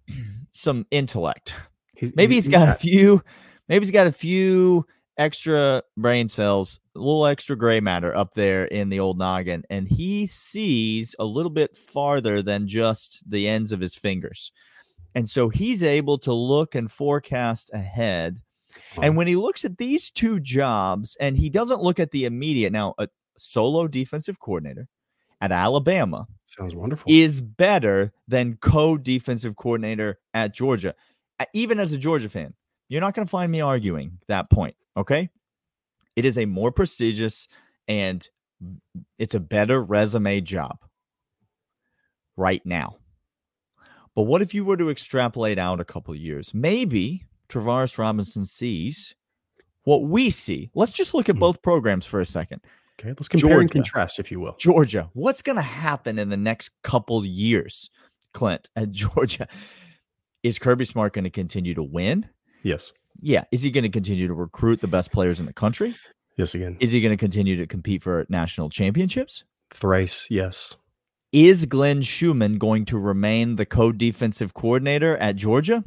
some 0.52 0.86
intellect. 0.92 1.54
He's, 1.96 2.16
maybe 2.16 2.36
he's, 2.36 2.46
he's 2.46 2.52
got, 2.52 2.68
got 2.68 2.76
a 2.76 2.80
few. 2.80 3.24
Maybe 3.68 3.86
he's 3.86 3.92
got 3.92 4.08
a 4.08 4.12
few 4.12 4.86
extra 5.18 5.84
brain 5.98 6.28
cells, 6.28 6.80
a 6.96 7.00
little 7.00 7.26
extra 7.26 7.56
gray 7.56 7.80
matter 7.82 8.16
up 8.16 8.34
there 8.34 8.66
in 8.66 8.90
the 8.90 9.00
old 9.00 9.18
noggin, 9.18 9.64
and 9.70 9.88
he 9.88 10.26
sees 10.26 11.16
a 11.20 11.26
little 11.26 11.52
bit 11.52 11.76
farther 11.76 12.42
than 12.42 12.68
just 12.68 13.30
the 13.30 13.48
ends 13.48 13.72
of 13.72 13.82
his 13.82 13.96
fingers. 13.96 14.52
And 15.16 15.28
so 15.28 15.50
he's 15.50 15.84
able 15.84 16.18
to 16.20 16.34
look 16.34 16.76
and 16.76 16.90
forecast 16.90 17.72
ahead. 17.74 18.40
And 19.02 19.18
when 19.18 19.28
he 19.28 19.36
looks 19.36 19.66
at 19.66 19.78
these 19.78 20.10
two 20.10 20.40
jobs, 20.40 21.18
and 21.20 21.36
he 21.36 21.50
doesn't 21.50 21.82
look 21.82 22.00
at 22.00 22.12
the 22.12 22.26
immediate 22.26 22.72
now, 22.72 22.94
a 22.98 23.10
solo 23.38 23.88
defensive 23.88 24.40
coordinator 24.40 24.88
at 25.42 25.52
Alabama 25.52 26.28
sounds 26.46 26.76
wonderful 26.76 27.12
is 27.12 27.42
better 27.42 28.12
than 28.28 28.58
co-defensive 28.58 29.56
coordinator 29.56 30.20
at 30.34 30.54
Georgia. 30.54 30.94
Even 31.54 31.80
as 31.80 31.92
a 31.92 31.98
Georgia 31.98 32.30
fan, 32.30 32.54
you're 32.90 33.02
not 33.02 33.14
going 33.14 33.26
to 33.26 33.30
find 33.30 33.52
me 33.52 33.62
arguing 33.62 34.18
that 34.28 34.50
point, 34.50 34.76
okay? 34.98 35.30
It 36.16 36.26
is 36.26 36.38
a 36.38 36.46
more 36.46 36.72
prestigious 36.72 37.48
and 37.88 38.28
it's 39.18 39.36
a 39.36 39.40
better 39.40 39.82
resume 39.82 40.42
job 40.42 40.78
right 42.36 42.66
now. 42.66 42.98
But 44.16 44.24
what 44.24 44.42
if 44.42 44.54
you 44.54 44.66
were 44.66 44.78
to 44.78 44.90
extrapolate 44.90 45.60
out 45.60 45.80
a 45.80 45.86
couple 45.86 46.14
years? 46.16 46.54
Maybe 46.54 47.26
Travaris 47.48 47.98
Robinson 47.98 48.46
sees 48.46 49.16
what 49.84 50.04
we 50.04 50.30
see. 50.30 50.70
Let's 50.74 50.92
just 50.92 51.14
look 51.14 51.30
at 51.30 51.36
hmm. 51.36 51.40
both 51.40 51.62
programs 51.62 52.06
for 52.06 52.20
a 52.20 52.26
second. 52.26 52.62
Okay, 53.00 53.10
let's 53.10 53.30
compare 53.30 53.50
Georgia. 53.50 53.62
and 53.62 53.72
contrast, 53.72 54.20
if 54.20 54.30
you 54.30 54.40
will. 54.42 54.56
Georgia, 54.60 55.10
what's 55.14 55.42
going 55.42 55.56
to 55.56 55.62
happen 55.62 56.20
in 56.20 56.30
the 56.30 56.38
next 56.38 56.72
couple 56.84 57.26
years, 57.26 57.90
Clint, 58.34 58.70
at 58.76 58.92
Georgia? 58.92 59.48
Is 60.44 60.60
Kirby 60.60 60.86
Smart 60.86 61.14
going 61.14 61.24
to 61.24 61.30
continue 61.30 61.74
to 61.76 61.84
win? 61.84 62.28
Yes. 62.64 62.92
Yeah. 63.22 63.44
Is 63.52 63.62
he 63.62 63.72
going 63.72 63.84
to 63.84 63.90
continue 63.90 64.28
to 64.28 64.34
recruit 64.34 64.82
the 64.82 64.88
best 64.88 65.12
players 65.12 65.40
in 65.40 65.46
the 65.46 65.54
country? 65.54 65.96
Yes, 66.38 66.56
again. 66.56 66.78
Is 66.80 66.92
he 66.92 67.02
going 67.02 67.12
to 67.12 67.18
continue 67.18 67.58
to 67.58 67.68
compete 67.68 68.04
for 68.04 68.26
national 68.30 68.70
championships? 68.70 69.44
Thrice, 69.72 70.28
yes. 70.30 70.76
Is 71.32 71.66
Glenn 71.66 72.02
Schumann 72.02 72.58
going 72.58 72.86
to 72.86 72.98
remain 72.98 73.56
the 73.56 73.66
co 73.66 73.92
defensive 73.92 74.54
coordinator 74.54 75.16
at 75.18 75.36
Georgia? 75.36 75.84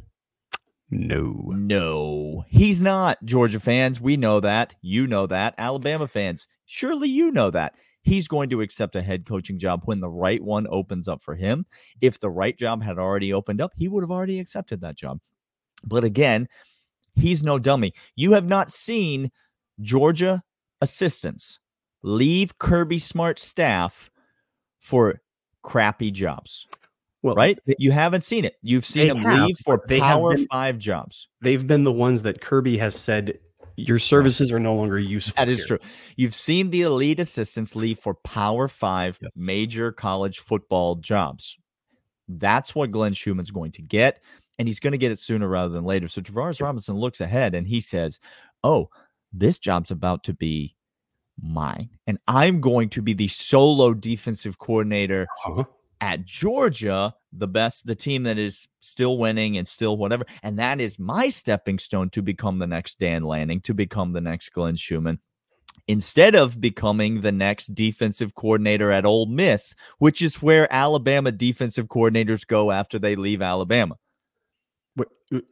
No. 0.89 1.51
No, 1.55 2.45
he's 2.47 2.81
not. 2.81 3.17
Georgia 3.25 3.59
fans, 3.59 3.99
we 3.99 4.15
know 4.15 4.39
that. 4.39 4.75
You 4.81 5.07
know 5.07 5.25
that. 5.27 5.55
Alabama 5.57 6.07
fans, 6.07 6.47
surely 6.65 7.09
you 7.09 7.31
know 7.31 7.51
that. 7.51 7.75
He's 8.01 8.27
going 8.27 8.49
to 8.49 8.61
accept 8.61 8.97
a 8.97 9.01
head 9.01 9.25
coaching 9.25 9.57
job 9.57 9.83
when 9.85 10.01
the 10.01 10.09
right 10.09 10.43
one 10.43 10.67
opens 10.69 11.07
up 11.07 11.21
for 11.21 11.35
him. 11.35 11.65
If 12.01 12.19
the 12.19 12.29
right 12.29 12.57
job 12.57 12.83
had 12.83 12.99
already 12.99 13.31
opened 13.31 13.61
up, 13.61 13.71
he 13.75 13.87
would 13.87 14.03
have 14.03 14.11
already 14.11 14.39
accepted 14.39 14.81
that 14.81 14.97
job. 14.97 15.19
But 15.85 16.03
again, 16.03 16.49
he's 17.15 17.43
no 17.43 17.59
dummy. 17.59 17.93
You 18.15 18.33
have 18.33 18.45
not 18.45 18.71
seen 18.71 19.31
Georgia 19.79 20.43
assistants 20.81 21.59
leave 22.01 22.57
Kirby 22.57 22.99
Smart 22.99 23.39
staff 23.39 24.11
for 24.79 25.21
crappy 25.61 26.11
jobs. 26.11 26.67
Well, 27.21 27.35
right? 27.35 27.57
You 27.77 27.91
haven't 27.91 28.25
seen 28.25 28.43
it. 28.43 28.57
You've 28.61 28.85
seen 28.85 29.07
them 29.07 29.19
have, 29.19 29.47
leave 29.47 29.57
for 29.63 29.79
Power 29.87 30.35
been, 30.35 30.45
Five 30.47 30.77
jobs. 30.77 31.29
They've 31.41 31.65
been 31.65 31.85
the 31.85 31.91
ones 31.91 32.21
that 32.23 32.41
Kirby 32.41 32.77
has 32.79 32.95
said 32.95 33.39
your 33.75 33.99
services 33.99 34.51
are 34.51 34.59
no 34.59 34.75
longer 34.75 34.99
useful. 34.99 35.33
That 35.37 35.49
is 35.49 35.59
here. 35.59 35.77
true. 35.77 35.79
You've 36.15 36.35
seen 36.35 36.69
the 36.69 36.83
elite 36.83 37.19
assistants 37.19 37.75
leave 37.75 37.99
for 37.99 38.13
Power 38.13 38.67
Five 38.67 39.17
yes. 39.21 39.31
major 39.35 39.91
college 39.91 40.39
football 40.39 40.95
jobs. 40.95 41.57
That's 42.27 42.75
what 42.75 42.91
Glenn 42.91 43.13
Schumann's 43.13 43.51
going 43.51 43.71
to 43.73 43.81
get, 43.81 44.21
and 44.59 44.67
he's 44.67 44.79
going 44.79 44.91
to 44.91 44.97
get 44.97 45.11
it 45.11 45.19
sooner 45.19 45.47
rather 45.47 45.73
than 45.73 45.85
later. 45.85 46.07
So 46.07 46.21
Travaris 46.21 46.61
Robinson 46.61 46.95
looks 46.95 47.21
ahead 47.21 47.55
and 47.55 47.67
he 47.67 47.79
says, 47.79 48.19
"Oh, 48.63 48.89
this 49.31 49.59
job's 49.59 49.91
about 49.91 50.23
to 50.25 50.33
be 50.33 50.75
mine, 51.41 51.89
and 52.07 52.19
I'm 52.27 52.61
going 52.61 52.89
to 52.89 53.01
be 53.01 53.13
the 53.13 53.27
solo 53.27 53.93
defensive 53.93 54.59
coordinator." 54.59 55.27
Uh-huh 55.45 55.63
at 56.03 56.25
Georgia, 56.25 57.15
the 57.31 57.47
best, 57.47 57.87
the 57.87 57.95
team 57.95 58.23
that 58.23 58.37
is 58.37 58.67
still 58.81 59.17
winning 59.17 59.57
and 59.57 59.65
still 59.65 59.95
whatever. 59.95 60.25
And 60.43 60.59
that 60.59 60.81
is 60.81 60.99
my 60.99 61.29
stepping 61.29 61.79
stone 61.79 62.09
to 62.09 62.21
become 62.21 62.59
the 62.59 62.67
next 62.67 62.99
Dan 62.99 63.23
Lanning, 63.23 63.61
to 63.61 63.73
become 63.73 64.11
the 64.11 64.19
next 64.19 64.49
Glenn 64.49 64.75
Schumann. 64.75 65.19
Instead 65.87 66.35
of 66.35 66.59
becoming 66.59 67.21
the 67.21 67.31
next 67.31 67.73
defensive 67.73 68.35
coordinator 68.35 68.91
at 68.91 69.05
Ole 69.05 69.27
Miss, 69.27 69.75
which 69.99 70.21
is 70.21 70.41
where 70.41 70.71
Alabama 70.73 71.31
defensive 71.31 71.87
coordinators 71.87 72.45
go 72.45 72.69
after 72.69 72.99
they 72.99 73.15
leave 73.15 73.41
Alabama. 73.41 73.95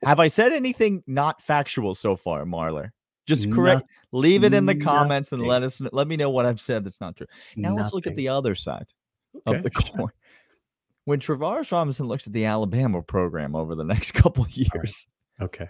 Have 0.03 0.19
I 0.19 0.27
said 0.27 0.51
anything 0.51 1.01
not 1.07 1.41
factual 1.41 1.95
so 1.95 2.17
far, 2.17 2.43
Marler? 2.43 2.89
Just 3.25 3.49
correct. 3.51 3.83
leave 4.11 4.43
it 4.43 4.53
in 4.53 4.65
the 4.65 4.75
comments 4.75 5.31
nothing. 5.31 5.43
and 5.43 5.49
let 5.49 5.63
us 5.63 5.81
let 5.93 6.07
me 6.07 6.17
know 6.17 6.29
what 6.29 6.45
I've 6.45 6.59
said 6.59 6.83
that's 6.83 6.99
not 6.99 7.15
true. 7.15 7.27
Now 7.55 7.69
nothing. 7.69 7.81
let's 7.81 7.93
look 7.93 8.07
at 8.07 8.15
the 8.15 8.27
other 8.27 8.53
side 8.55 8.87
okay. 9.47 9.57
of 9.57 9.63
the 9.63 9.69
coin 9.71 10.09
when 11.11 11.19
Travaris 11.19 11.73
Robinson 11.73 12.07
looks 12.07 12.25
at 12.25 12.31
the 12.31 12.45
Alabama 12.45 13.01
program 13.01 13.53
over 13.53 13.75
the 13.75 13.83
next 13.83 14.11
couple 14.13 14.47
years. 14.47 15.07
Okay. 15.41 15.67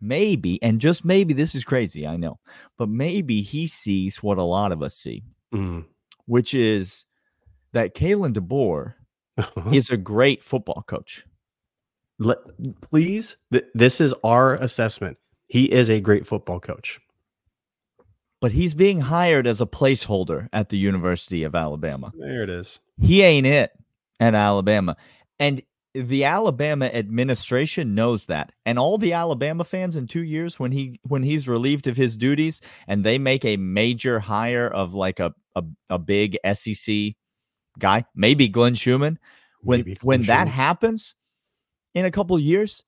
Maybe, 0.00 0.58
and 0.62 0.80
just 0.80 1.04
maybe 1.04 1.34
this 1.34 1.54
is 1.54 1.62
crazy, 1.62 2.06
I 2.06 2.16
know, 2.16 2.38
but 2.78 2.88
maybe 2.88 3.42
he 3.42 3.66
sees 3.66 4.22
what 4.22 4.38
a 4.38 4.42
lot 4.42 4.72
of 4.72 4.82
us 4.82 4.96
see, 4.96 5.24
mm. 5.52 5.84
which 6.24 6.54
is 6.54 7.04
that 7.72 7.94
Kalen 7.94 8.32
DeBoer 8.32 8.94
is 9.74 9.90
a 9.90 9.98
great 9.98 10.42
football 10.42 10.82
coach. 10.88 11.26
Let, 12.18 12.38
please, 12.80 13.36
th- 13.52 13.66
this 13.74 14.00
is 14.00 14.14
our 14.24 14.54
assessment. 14.54 15.18
He 15.48 15.70
is 15.70 15.90
a 15.90 16.00
great 16.00 16.26
football 16.26 16.60
coach. 16.60 16.98
But 18.40 18.52
he's 18.52 18.72
being 18.72 19.02
hired 19.02 19.46
as 19.46 19.60
a 19.60 19.66
placeholder 19.66 20.48
at 20.54 20.70
the 20.70 20.78
University 20.78 21.42
of 21.42 21.54
Alabama. 21.54 22.10
There 22.18 22.42
it 22.42 22.48
is. 22.48 22.80
He 22.98 23.20
ain't 23.20 23.46
it 23.46 23.72
at 24.20 24.34
Alabama. 24.34 24.96
And 25.38 25.62
the 25.94 26.24
Alabama 26.24 26.86
administration 26.86 27.94
knows 27.94 28.26
that. 28.26 28.52
And 28.66 28.78
all 28.78 28.98
the 28.98 29.14
Alabama 29.14 29.64
fans 29.64 29.96
in 29.96 30.06
2 30.06 30.20
years 30.20 30.58
when 30.58 30.72
he 30.72 31.00
when 31.04 31.22
he's 31.22 31.48
relieved 31.48 31.86
of 31.86 31.96
his 31.96 32.16
duties 32.16 32.60
and 32.86 33.02
they 33.02 33.18
make 33.18 33.44
a 33.44 33.56
major 33.56 34.20
hire 34.20 34.68
of 34.68 34.94
like 34.94 35.20
a 35.20 35.34
a, 35.54 35.64
a 35.88 35.98
big 35.98 36.36
SEC 36.54 37.14
guy, 37.78 38.04
maybe 38.14 38.48
Glenn 38.48 38.74
Schumann, 38.74 39.18
when 39.62 39.82
Glenn 39.82 39.96
when 40.02 40.22
Schumann. 40.22 40.46
that 40.46 40.48
happens 40.50 41.14
in 41.94 42.04
a 42.04 42.10
couple 42.10 42.38
years, 42.38 42.84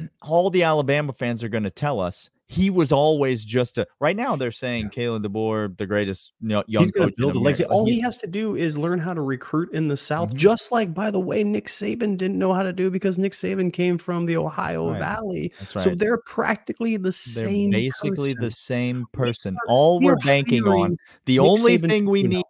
all 0.22 0.50
the 0.50 0.64
Alabama 0.64 1.12
fans 1.12 1.44
are 1.44 1.48
going 1.48 1.62
to 1.64 1.70
tell 1.70 2.00
us 2.00 2.30
he 2.48 2.70
was 2.70 2.92
always 2.92 3.44
just 3.44 3.76
a. 3.76 3.86
Right 4.00 4.16
now, 4.16 4.34
they're 4.34 4.50
saying 4.50 4.90
yeah. 4.94 5.04
Kalen 5.04 5.24
DeBoer, 5.24 5.76
the 5.76 5.86
greatest 5.86 6.32
you 6.40 6.48
know, 6.48 6.64
young. 6.66 6.82
He's 6.82 6.92
going 6.92 7.10
to 7.10 7.14
build 7.14 7.36
a 7.36 7.38
legacy. 7.38 7.64
All 7.66 7.84
he 7.84 8.00
has 8.00 8.16
to 8.18 8.26
do 8.26 8.56
is 8.56 8.78
learn 8.78 8.98
how 8.98 9.12
to 9.12 9.20
recruit 9.20 9.70
in 9.74 9.88
the 9.88 9.96
South, 9.98 10.30
mm-hmm. 10.30 10.38
just 10.38 10.72
like, 10.72 10.94
by 10.94 11.10
the 11.10 11.20
way, 11.20 11.44
Nick 11.44 11.66
Saban 11.66 12.16
didn't 12.16 12.38
know 12.38 12.54
how 12.54 12.62
to 12.62 12.72
do 12.72 12.90
because 12.90 13.18
Nick 13.18 13.32
Saban 13.32 13.70
came 13.70 13.98
from 13.98 14.24
the 14.24 14.38
Ohio 14.38 14.90
right. 14.90 14.98
Valley. 14.98 15.52
Right. 15.60 15.82
So 15.82 15.94
they're 15.94 16.22
practically 16.24 16.96
the 16.96 17.12
same. 17.12 17.70
They're 17.70 17.80
basically 17.80 18.34
person. 18.34 18.44
the 18.44 18.50
same 18.50 19.06
person. 19.12 19.54
We 19.54 19.58
are, 19.68 19.74
all 19.74 20.00
we're 20.00 20.16
banking 20.16 20.64
on. 20.64 20.96
The 21.26 21.34
Nick 21.34 21.42
only 21.42 21.78
Saban 21.78 21.88
thing 21.90 22.06
we 22.06 22.22
need 22.22 22.44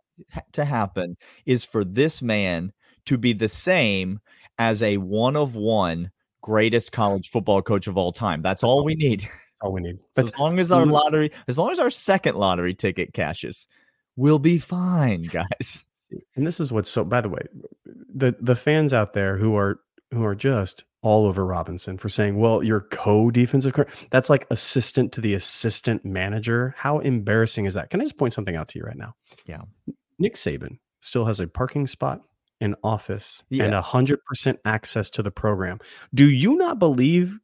to 0.53 0.65
happen 0.65 1.17
is 1.45 1.65
for 1.65 1.85
this 1.85 2.23
man 2.23 2.73
to 3.07 3.19
be 3.19 3.33
the 3.33 3.49
same 3.49 4.21
as 4.61 4.81
a 4.81 4.99
one 4.99 5.35
of 5.35 5.57
one 5.57 6.13
greatest 6.41 6.93
college 6.93 7.31
football 7.31 7.63
coach 7.63 7.89
of 7.89 7.97
all 7.97 8.13
time. 8.13 8.43
That's 8.43 8.63
all 8.63 8.85
we 8.85 8.95
need 8.95 9.29
all 9.61 9.73
we 9.73 9.81
need. 9.81 9.99
But 10.15 10.27
as 10.27 10.39
long 10.39 10.59
as 10.61 10.73
our 10.73 10.87
lottery, 10.87 11.33
as 11.49 11.59
long 11.59 11.71
as 11.71 11.79
our 11.79 11.91
second 11.91 12.37
lottery 12.37 12.75
ticket 12.75 13.13
cashes, 13.13 13.67
we'll 14.17 14.39
be 14.39 14.59
fine, 14.59 15.23
guys. 15.31 15.85
And 16.37 16.47
this 16.47 16.61
is 16.61 16.73
what's 16.73 16.91
so. 16.91 17.05
By 17.05 17.21
the 17.21 17.29
way, 17.29 17.43
the 18.15 18.35
the 18.41 18.57
fans 18.57 18.93
out 18.93 19.13
there 19.13 19.37
who 19.37 19.57
are 19.57 19.81
who 20.11 20.25
are 20.25 20.35
just 20.35 20.85
all 21.03 21.27
over 21.27 21.45
Robinson 21.45 21.99
for 21.99 22.09
saying, 22.09 22.39
"Well, 22.39 22.63
you're 22.63 22.87
co-defensive 22.91 23.75
That's 24.11 24.31
like 24.31 24.47
assistant 24.51 25.13
to 25.13 25.21
the 25.21 25.35
assistant 25.35 26.05
manager. 26.05 26.75
How 26.77 26.99
embarrassing 26.99 27.67
is 27.67 27.75
that? 27.75 27.91
Can 27.91 28.01
I 28.01 28.05
just 28.05 28.17
point 28.17 28.33
something 28.33 28.57
out 28.57 28.69
to 28.69 28.79
you 28.79 28.85
right 28.85 28.97
now? 28.97 29.15
Yeah, 29.45 29.63
Nick 30.19 30.35
Saban 30.35 30.79
still 31.01 31.27
has 31.27 31.41
a 31.41 31.47
parking 31.47 31.87
spot, 31.87 32.23
an 32.61 32.75
office, 32.83 33.45
yeah. 33.51 33.65
and 33.65 33.75
hundred 33.75 34.21
percent 34.25 34.59
access 34.65 35.11
to 35.11 35.23
the 35.23 35.31
program. 35.31 35.79
Do 36.15 36.29
you 36.29 36.57
not 36.57 36.79
believe 36.79 37.39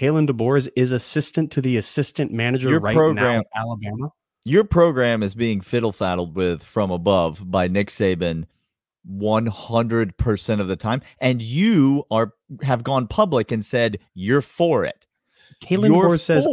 Kalen 0.00 0.26
DeBoer 0.26 0.66
is 0.76 0.92
assistant 0.92 1.52
to 1.52 1.60
the 1.60 1.76
assistant 1.76 2.32
manager 2.32 2.70
your 2.70 2.80
right 2.80 2.96
program, 2.96 3.42
now 3.54 3.60
Alabama. 3.60 4.10
Your 4.44 4.64
program 4.64 5.22
is 5.22 5.34
being 5.34 5.60
fiddle 5.60 5.92
faddled 5.92 6.34
with 6.34 6.62
from 6.62 6.90
above 6.90 7.50
by 7.50 7.68
Nick 7.68 7.88
Saban 7.88 8.46
100% 9.06 10.60
of 10.60 10.68
the 10.68 10.76
time. 10.76 11.02
And 11.20 11.42
you 11.42 12.06
are 12.10 12.32
have 12.62 12.82
gone 12.82 13.08
public 13.08 13.52
and 13.52 13.62
said 13.62 13.98
you're 14.14 14.40
for 14.40 14.86
it. 14.86 15.04
Kalen 15.62 15.90
DeBoer 15.90 16.18
says 16.18 16.46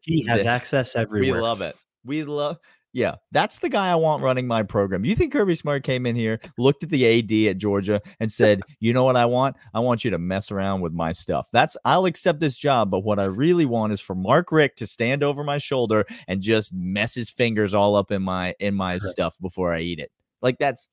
he 0.00 0.24
has 0.24 0.38
this. 0.38 0.46
access 0.46 0.96
everywhere. 0.96 1.34
We 1.34 1.40
love 1.40 1.60
it. 1.60 1.76
We 2.02 2.24
love 2.24 2.56
yeah, 2.96 3.16
that's 3.30 3.58
the 3.58 3.68
guy 3.68 3.90
I 3.90 3.94
want 3.94 4.22
running 4.22 4.46
my 4.46 4.62
program. 4.62 5.04
You 5.04 5.14
think 5.14 5.30
Kirby 5.30 5.54
Smart 5.54 5.82
came 5.82 6.06
in 6.06 6.16
here, 6.16 6.40
looked 6.56 6.82
at 6.82 6.88
the 6.88 7.06
AD 7.06 7.50
at 7.50 7.58
Georgia, 7.58 8.00
and 8.20 8.32
said, 8.32 8.62
"You 8.80 8.94
know 8.94 9.04
what 9.04 9.16
I 9.16 9.26
want? 9.26 9.56
I 9.74 9.80
want 9.80 10.02
you 10.02 10.10
to 10.12 10.18
mess 10.18 10.50
around 10.50 10.80
with 10.80 10.94
my 10.94 11.12
stuff. 11.12 11.50
That's 11.52 11.76
I'll 11.84 12.06
accept 12.06 12.40
this 12.40 12.56
job, 12.56 12.90
but 12.90 13.00
what 13.00 13.18
I 13.18 13.26
really 13.26 13.66
want 13.66 13.92
is 13.92 14.00
for 14.00 14.14
Mark 14.14 14.50
Richt 14.50 14.78
to 14.78 14.86
stand 14.86 15.22
over 15.22 15.44
my 15.44 15.58
shoulder 15.58 16.06
and 16.26 16.40
just 16.40 16.72
mess 16.72 17.14
his 17.14 17.28
fingers 17.28 17.74
all 17.74 17.96
up 17.96 18.10
in 18.10 18.22
my 18.22 18.54
in 18.60 18.74
my 18.74 18.98
stuff 19.00 19.36
before 19.42 19.74
I 19.74 19.80
eat 19.80 19.98
it. 19.98 20.10
Like 20.40 20.56
that's 20.56 20.88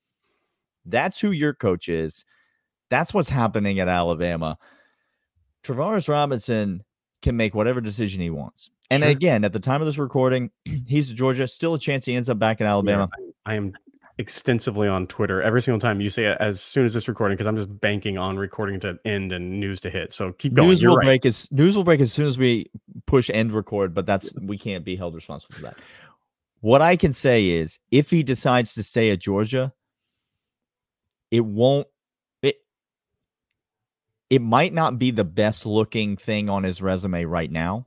that's 0.84 1.18
who 1.18 1.30
your 1.30 1.54
coach 1.54 1.88
is. 1.88 2.26
That's 2.90 3.14
what's 3.14 3.30
happening 3.30 3.80
at 3.80 3.88
Alabama. 3.88 4.58
Travaris 5.62 6.10
Robinson 6.10 6.84
can 7.22 7.34
make 7.34 7.54
whatever 7.54 7.80
decision 7.80 8.20
he 8.20 8.28
wants. 8.28 8.68
And 8.90 9.02
sure. 9.02 9.10
again, 9.10 9.44
at 9.44 9.52
the 9.52 9.60
time 9.60 9.80
of 9.80 9.86
this 9.86 9.98
recording, 9.98 10.50
he's 10.86 11.08
Georgia. 11.08 11.46
Still 11.46 11.74
a 11.74 11.78
chance 11.78 12.04
he 12.04 12.14
ends 12.14 12.28
up 12.28 12.38
back 12.38 12.60
in 12.60 12.66
Alabama. 12.66 13.08
Yeah, 13.18 13.26
I 13.46 13.54
am 13.54 13.74
extensively 14.18 14.86
on 14.86 15.06
Twitter 15.08 15.42
every 15.42 15.60
single 15.60 15.80
time 15.80 16.00
you 16.00 16.08
say 16.08 16.26
it 16.26 16.36
as 16.38 16.60
soon 16.60 16.84
as 16.84 16.94
this 16.94 17.08
recording 17.08 17.36
because 17.36 17.48
I'm 17.48 17.56
just 17.56 17.80
banking 17.80 18.16
on 18.16 18.36
recording 18.36 18.78
to 18.80 18.96
end 19.04 19.32
and 19.32 19.58
news 19.58 19.80
to 19.80 19.90
hit. 19.90 20.12
So 20.12 20.32
keep 20.32 20.54
going. 20.54 20.68
News 20.68 20.82
You're 20.82 20.92
will 20.92 20.98
right. 20.98 21.04
break 21.04 21.26
as 21.26 21.50
news 21.50 21.76
will 21.76 21.84
break 21.84 22.00
as 22.00 22.12
soon 22.12 22.26
as 22.26 22.38
we 22.38 22.70
push 23.06 23.30
end 23.30 23.52
record, 23.52 23.94
but 23.94 24.06
that's 24.06 24.32
we 24.40 24.56
can't 24.56 24.84
be 24.84 24.96
held 24.96 25.14
responsible 25.14 25.56
for 25.56 25.62
that. 25.62 25.76
What 26.60 26.80
I 26.80 26.96
can 26.96 27.12
say 27.12 27.48
is 27.48 27.78
if 27.90 28.10
he 28.10 28.22
decides 28.22 28.74
to 28.74 28.82
stay 28.82 29.10
at 29.10 29.18
Georgia, 29.18 29.72
it 31.30 31.44
won't 31.44 31.88
it 32.42 32.56
it 34.30 34.40
might 34.40 34.72
not 34.72 34.98
be 34.98 35.10
the 35.10 35.24
best 35.24 35.66
looking 35.66 36.16
thing 36.16 36.48
on 36.48 36.62
his 36.62 36.80
resume 36.80 37.24
right 37.24 37.50
now 37.50 37.86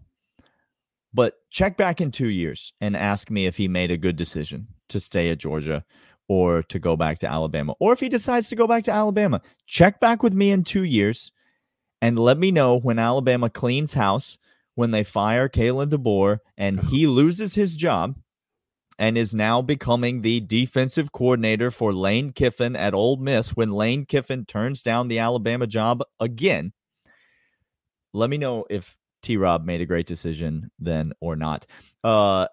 but 1.13 1.36
check 1.50 1.78
back 1.78 2.02
in 2.02 2.12
two 2.12 2.30
years 2.30 2.74
and 2.82 2.96
ask 2.96 3.30
me 3.30 3.46
if 3.46 3.58
he 3.58 3.67
made 3.67 3.91
a 3.91 3.98
good 3.98 4.15
decision 4.15 4.67
to 4.89 5.00
stay 5.00 5.30
at 5.30 5.39
Georgia 5.39 5.84
or 6.28 6.62
to 6.63 6.78
go 6.78 6.98
back 6.98 7.20
to 7.20 7.28
Alabama, 7.28 7.74
or 7.80 7.93
if 7.93 8.00
he 8.02 8.10
decides 8.10 8.50
to 8.50 8.56
go 8.56 8.67
back 8.67 8.84
to 8.84 8.91
Alabama. 8.91 9.41
Check 9.65 10.00
back 10.00 10.24
with 10.24 10.34
me 10.34 10.52
in 10.52 10.63
two 10.63 10.84
years 10.84 11.32
And 12.02 12.20
let 12.20 12.38
me 12.38 12.52
know 12.52 12.78
when 12.78 13.00
Alabama 13.00 13.50
cleans 13.50 13.93
house, 13.93 14.38
when 14.76 14.91
they 14.91 15.04
fire 15.04 15.50
Kalen 15.50 15.89
DeBoer 15.89 16.39
and 16.58 16.80
uh-huh. 16.80 16.89
he 16.89 17.08
loses 17.08 17.56
his 17.56 17.76
job 17.76 18.15
and 19.00 19.17
is 19.17 19.34
now 19.34 19.62
becoming 19.62 20.22
the 20.22 20.39
defensive 20.39 21.12
coordinator 21.12 21.72
for 21.72 21.93
Lane 21.93 22.32
Kiffin 22.32 22.76
at 22.76 22.93
Ole 22.93 23.17
Miss 23.17 23.56
when 23.56 23.72
Lane 23.72 24.06
Kiffin 24.06 24.46
turns 24.46 24.84
down 24.84 25.08
the 25.08 25.20
Alabama 25.20 25.67
job 25.67 26.04
again. 26.20 26.74
Let 28.13 28.30
me 28.30 28.38
know 28.38 28.65
if 28.70 28.98
T 29.21 29.38
Rob 29.38 29.65
made 29.65 29.82
a 29.82 29.86
great 29.86 30.08
decision 30.08 30.69
then 30.80 31.13
or 31.19 31.36
not. 31.36 31.65
Uh, 32.03 32.47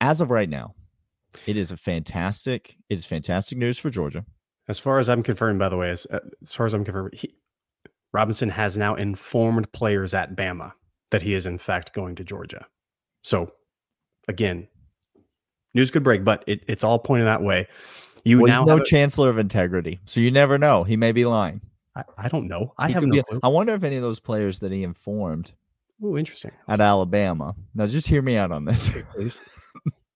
as 0.00 0.20
of 0.20 0.30
right 0.30 0.48
now, 0.48 0.74
it 1.46 1.56
is 1.56 1.72
a 1.72 1.76
fantastic. 1.76 2.76
It 2.88 2.98
is 2.98 3.06
fantastic 3.06 3.58
news 3.58 3.78
for 3.78 3.90
Georgia. 3.90 4.24
As 4.68 4.78
far 4.78 4.98
as 4.98 5.08
I'm 5.08 5.22
confirmed, 5.22 5.58
by 5.58 5.68
the 5.68 5.76
way, 5.76 5.90
as, 5.90 6.06
uh, 6.10 6.20
as 6.42 6.52
far 6.52 6.66
as 6.66 6.74
I'm 6.74 6.84
confirmed, 6.84 7.14
he, 7.14 7.34
Robinson 8.12 8.48
has 8.48 8.76
now 8.76 8.94
informed 8.94 9.70
players 9.72 10.14
at 10.14 10.36
Bama 10.36 10.72
that 11.10 11.22
he 11.22 11.34
is 11.34 11.46
in 11.46 11.58
fact 11.58 11.94
going 11.94 12.14
to 12.16 12.24
Georgia. 12.24 12.66
So, 13.22 13.52
again, 14.28 14.68
news 15.74 15.90
could 15.90 16.04
break, 16.04 16.24
but 16.24 16.44
it, 16.46 16.62
it's 16.68 16.84
all 16.84 16.98
pointing 16.98 17.26
that 17.26 17.42
way. 17.42 17.68
You 18.24 18.40
well, 18.40 18.52
now 18.52 18.64
no 18.64 18.76
a, 18.76 18.84
chancellor 18.84 19.30
of 19.30 19.38
integrity, 19.38 20.00
so 20.04 20.20
you 20.20 20.30
never 20.30 20.58
know. 20.58 20.84
He 20.84 20.96
may 20.96 21.12
be 21.12 21.24
lying. 21.24 21.60
I, 21.96 22.04
I 22.16 22.28
don't 22.28 22.48
know. 22.48 22.72
I 22.78 22.88
he 22.88 22.94
have 22.94 23.04
no 23.04 23.22
be, 23.30 23.38
I 23.42 23.48
wonder 23.48 23.74
if 23.74 23.82
any 23.82 23.96
of 23.96 24.02
those 24.02 24.20
players 24.20 24.60
that 24.60 24.72
he 24.72 24.84
informed. 24.84 25.52
Oh, 26.02 26.16
interesting. 26.16 26.50
At 26.68 26.80
Alabama. 26.80 27.54
Now, 27.74 27.86
just 27.86 28.06
hear 28.08 28.22
me 28.22 28.36
out 28.36 28.50
on 28.50 28.64
this, 28.64 28.90
please. 29.14 29.40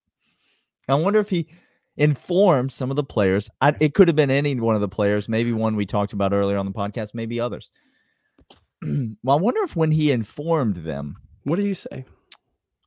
I 0.89 0.95
wonder 0.95 1.19
if 1.19 1.29
he 1.29 1.47
informed 1.95 2.71
some 2.71 2.89
of 2.89 2.95
the 2.95 3.03
players. 3.03 3.49
I, 3.61 3.75
it 3.79 3.93
could 3.93 4.07
have 4.07 4.15
been 4.15 4.31
any 4.31 4.55
one 4.59 4.75
of 4.75 4.81
the 4.81 4.89
players, 4.89 5.29
maybe 5.29 5.51
one 5.51 5.75
we 5.75 5.85
talked 5.85 6.13
about 6.13 6.33
earlier 6.33 6.57
on 6.57 6.65
the 6.65 6.71
podcast, 6.71 7.13
maybe 7.13 7.39
others. 7.39 7.71
well, 8.81 9.37
I 9.37 9.41
wonder 9.41 9.63
if 9.63 9.75
when 9.75 9.91
he 9.91 10.11
informed 10.11 10.77
them, 10.77 11.17
what 11.43 11.55
did 11.55 11.65
he 11.65 11.73
say? 11.73 12.05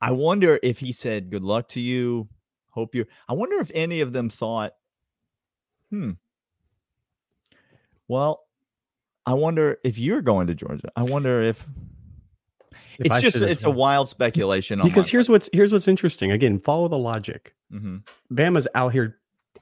I 0.01 0.11
wonder 0.11 0.59
if 0.63 0.79
he 0.79 0.91
said, 0.91 1.29
"Good 1.29 1.43
luck 1.43 1.69
to 1.69 1.79
you. 1.79 2.27
Hope 2.71 2.95
you." 2.95 3.05
I 3.29 3.33
wonder 3.33 3.57
if 3.59 3.71
any 3.75 4.01
of 4.01 4.13
them 4.13 4.29
thought, 4.29 4.73
"Hmm." 5.91 6.11
Well, 8.07 8.45
I 9.25 9.33
wonder 9.35 9.77
if 9.83 9.99
you're 9.99 10.21
going 10.21 10.47
to 10.47 10.55
Georgia. 10.55 10.91
I 10.95 11.03
wonder 11.03 11.41
if 11.41 11.63
if 12.99 13.05
it's 13.07 13.11
I 13.11 13.21
just 13.21 13.37
it's 13.37 13.63
a 13.63 13.69
wild 13.69 14.09
speculation. 14.09 14.81
Because 14.83 15.07
here's 15.07 15.27
part. 15.27 15.35
what's 15.35 15.49
here's 15.53 15.71
what's 15.71 15.87
interesting. 15.87 16.31
Again, 16.31 16.59
follow 16.59 16.87
the 16.87 16.97
logic. 16.97 17.55
Mm-hmm. 17.73 17.97
Bama's 18.33 18.67
out 18.75 18.91
here 18.91 19.19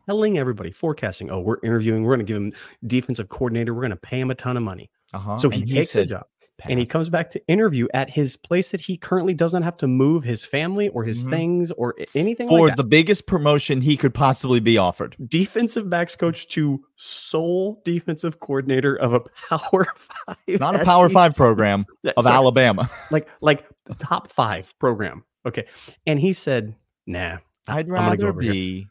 telling 0.07 0.37
everybody, 0.37 0.71
forecasting. 0.71 1.29
Oh, 1.29 1.39
we're 1.39 1.59
interviewing. 1.63 2.03
We're 2.03 2.15
going 2.15 2.25
to 2.25 2.33
give 2.33 2.37
him 2.37 2.53
defensive 2.87 3.29
coordinator. 3.29 3.73
We're 3.73 3.81
going 3.81 3.91
to 3.91 3.97
pay 3.97 4.19
him 4.19 4.31
a 4.31 4.35
ton 4.35 4.57
of 4.57 4.63
money. 4.63 4.89
Uh-huh. 5.13 5.37
So 5.37 5.49
he 5.49 5.61
and 5.61 5.69
takes 5.69 5.93
he 5.93 5.99
the 5.99 6.05
job. 6.05 6.25
And 6.67 6.79
he 6.79 6.85
comes 6.85 7.09
back 7.09 7.29
to 7.31 7.47
interview 7.47 7.87
at 7.93 8.09
his 8.09 8.35
place 8.35 8.71
that 8.71 8.81
he 8.81 8.97
currently 8.97 9.33
does 9.33 9.53
not 9.53 9.63
have 9.63 9.77
to 9.77 9.87
move 9.87 10.23
his 10.23 10.43
family 10.43 10.89
or 10.89 11.03
his 11.03 11.21
mm-hmm. 11.21 11.31
things 11.31 11.71
or 11.71 11.95
anything 12.15 12.47
for 12.49 12.67
like 12.67 12.75
the 12.75 12.83
biggest 12.83 13.27
promotion 13.27 13.81
he 13.81 13.95
could 13.95 14.13
possibly 14.13 14.59
be 14.59 14.77
offered. 14.77 15.15
Defensive 15.27 15.89
backs 15.89 16.15
coach 16.15 16.47
to 16.49 16.83
sole 16.95 17.81
defensive 17.85 18.39
coordinator 18.39 18.95
of 18.97 19.13
a 19.13 19.21
Power 19.47 19.87
Five, 20.25 20.59
not 20.59 20.75
a 20.75 20.83
Power 20.83 21.09
Five 21.09 21.35
program 21.35 21.85
of 22.17 22.23
Sorry. 22.23 22.35
Alabama, 22.35 22.89
like 23.11 23.29
like 23.41 23.65
top 23.99 24.31
five 24.31 24.77
program. 24.79 25.23
Okay, 25.45 25.65
and 26.05 26.19
he 26.19 26.33
said, 26.33 26.75
"Nah, 27.07 27.37
I'd 27.67 27.89
rather 27.89 28.33
be." 28.33 28.79
Here. 28.79 28.85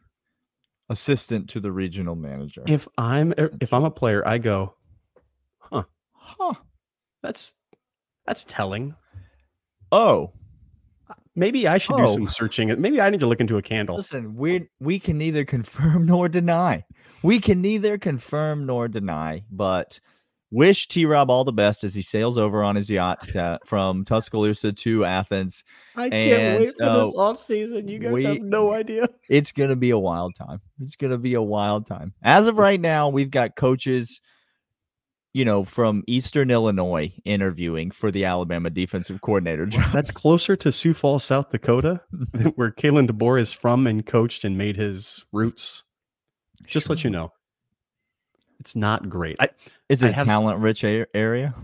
Assistant 0.91 1.47
to 1.51 1.59
the 1.59 1.71
regional 1.71 2.15
manager. 2.15 2.63
If 2.65 2.87
I'm 2.97 3.31
if 3.37 3.73
I'm 3.73 3.83
a 3.83 3.91
player, 3.91 4.27
I 4.27 4.39
go, 4.39 4.73
huh, 5.59 5.83
huh. 6.13 6.55
That's 7.21 7.53
that's 8.29 8.43
telling. 8.43 8.93
Oh. 9.91 10.31
Maybe 11.35 11.67
I 11.67 11.79
should 11.79 11.99
oh. 11.99 12.05
do 12.05 12.13
some 12.13 12.29
searching. 12.29 12.79
Maybe 12.79 13.01
I 13.01 13.09
need 13.09 13.21
to 13.21 13.27
look 13.27 13.39
into 13.39 13.57
a 13.57 13.61
candle. 13.61 13.97
Listen, 13.97 14.35
we 14.35 14.69
we 14.79 14.99
can 14.99 15.17
neither 15.17 15.43
confirm 15.43 16.05
nor 16.05 16.29
deny. 16.29 16.85
We 17.23 17.39
can 17.39 17.59
neither 17.59 17.97
confirm 17.97 18.67
nor 18.67 18.87
deny, 18.87 19.43
but 19.49 19.99
wish 20.51 20.87
T 20.87 21.05
Rob 21.05 21.31
all 21.31 21.43
the 21.43 21.51
best 21.51 21.83
as 21.83 21.95
he 21.95 22.03
sails 22.03 22.37
over 22.37 22.63
on 22.63 22.75
his 22.75 22.87
yacht 22.87 23.21
to, 23.29 23.57
from 23.65 24.05
Tuscaloosa 24.05 24.73
to 24.73 25.05
Athens. 25.05 25.63
I 25.95 26.09
can't 26.09 26.41
and, 26.41 26.59
wait 26.59 26.73
for 26.77 26.83
uh, 26.83 27.03
this 27.03 27.15
off 27.15 27.41
season. 27.41 27.87
You 27.87 27.97
guys 27.97 28.11
we, 28.11 28.23
have 28.25 28.41
no 28.41 28.73
idea. 28.73 29.09
It's 29.27 29.51
gonna 29.51 29.75
be 29.75 29.89
a 29.89 29.97
wild 29.97 30.35
time. 30.35 30.61
It's 30.79 30.95
gonna 30.95 31.17
be 31.17 31.33
a 31.33 31.41
wild 31.41 31.87
time. 31.87 32.13
As 32.21 32.45
of 32.45 32.59
right 32.59 32.79
now, 32.79 33.09
we've 33.09 33.31
got 33.31 33.55
coaches 33.55 34.21
you 35.33 35.45
know, 35.45 35.63
from 35.63 36.03
Eastern 36.07 36.49
Illinois 36.49 37.11
interviewing 37.23 37.91
for 37.91 38.09
the 38.11 38.25
Alabama 38.25 38.69
defensive 38.69 39.21
coordinator 39.21 39.65
job. 39.65 39.91
That's 39.93 40.11
closer 40.11 40.55
to 40.55 40.71
Sioux 40.71 40.93
Falls, 40.93 41.23
South 41.23 41.51
Dakota, 41.51 42.01
where 42.55 42.71
Kalen 42.71 43.09
DeBoer 43.09 43.39
is 43.39 43.53
from 43.53 43.85
and 43.85 44.05
coached 44.05 44.43
and 44.43 44.57
made 44.57 44.75
his 44.75 45.23
roots. 45.31 45.83
Just 46.65 46.87
sure. 46.87 46.95
let 46.95 47.03
you 47.03 47.09
know, 47.09 47.31
it's 48.59 48.75
not 48.75 49.09
great. 49.09 49.37
I, 49.39 49.49
is 49.87 50.03
it 50.03 50.17
a 50.17 50.25
talent 50.25 50.59
rich 50.59 50.83
area? 50.83 51.55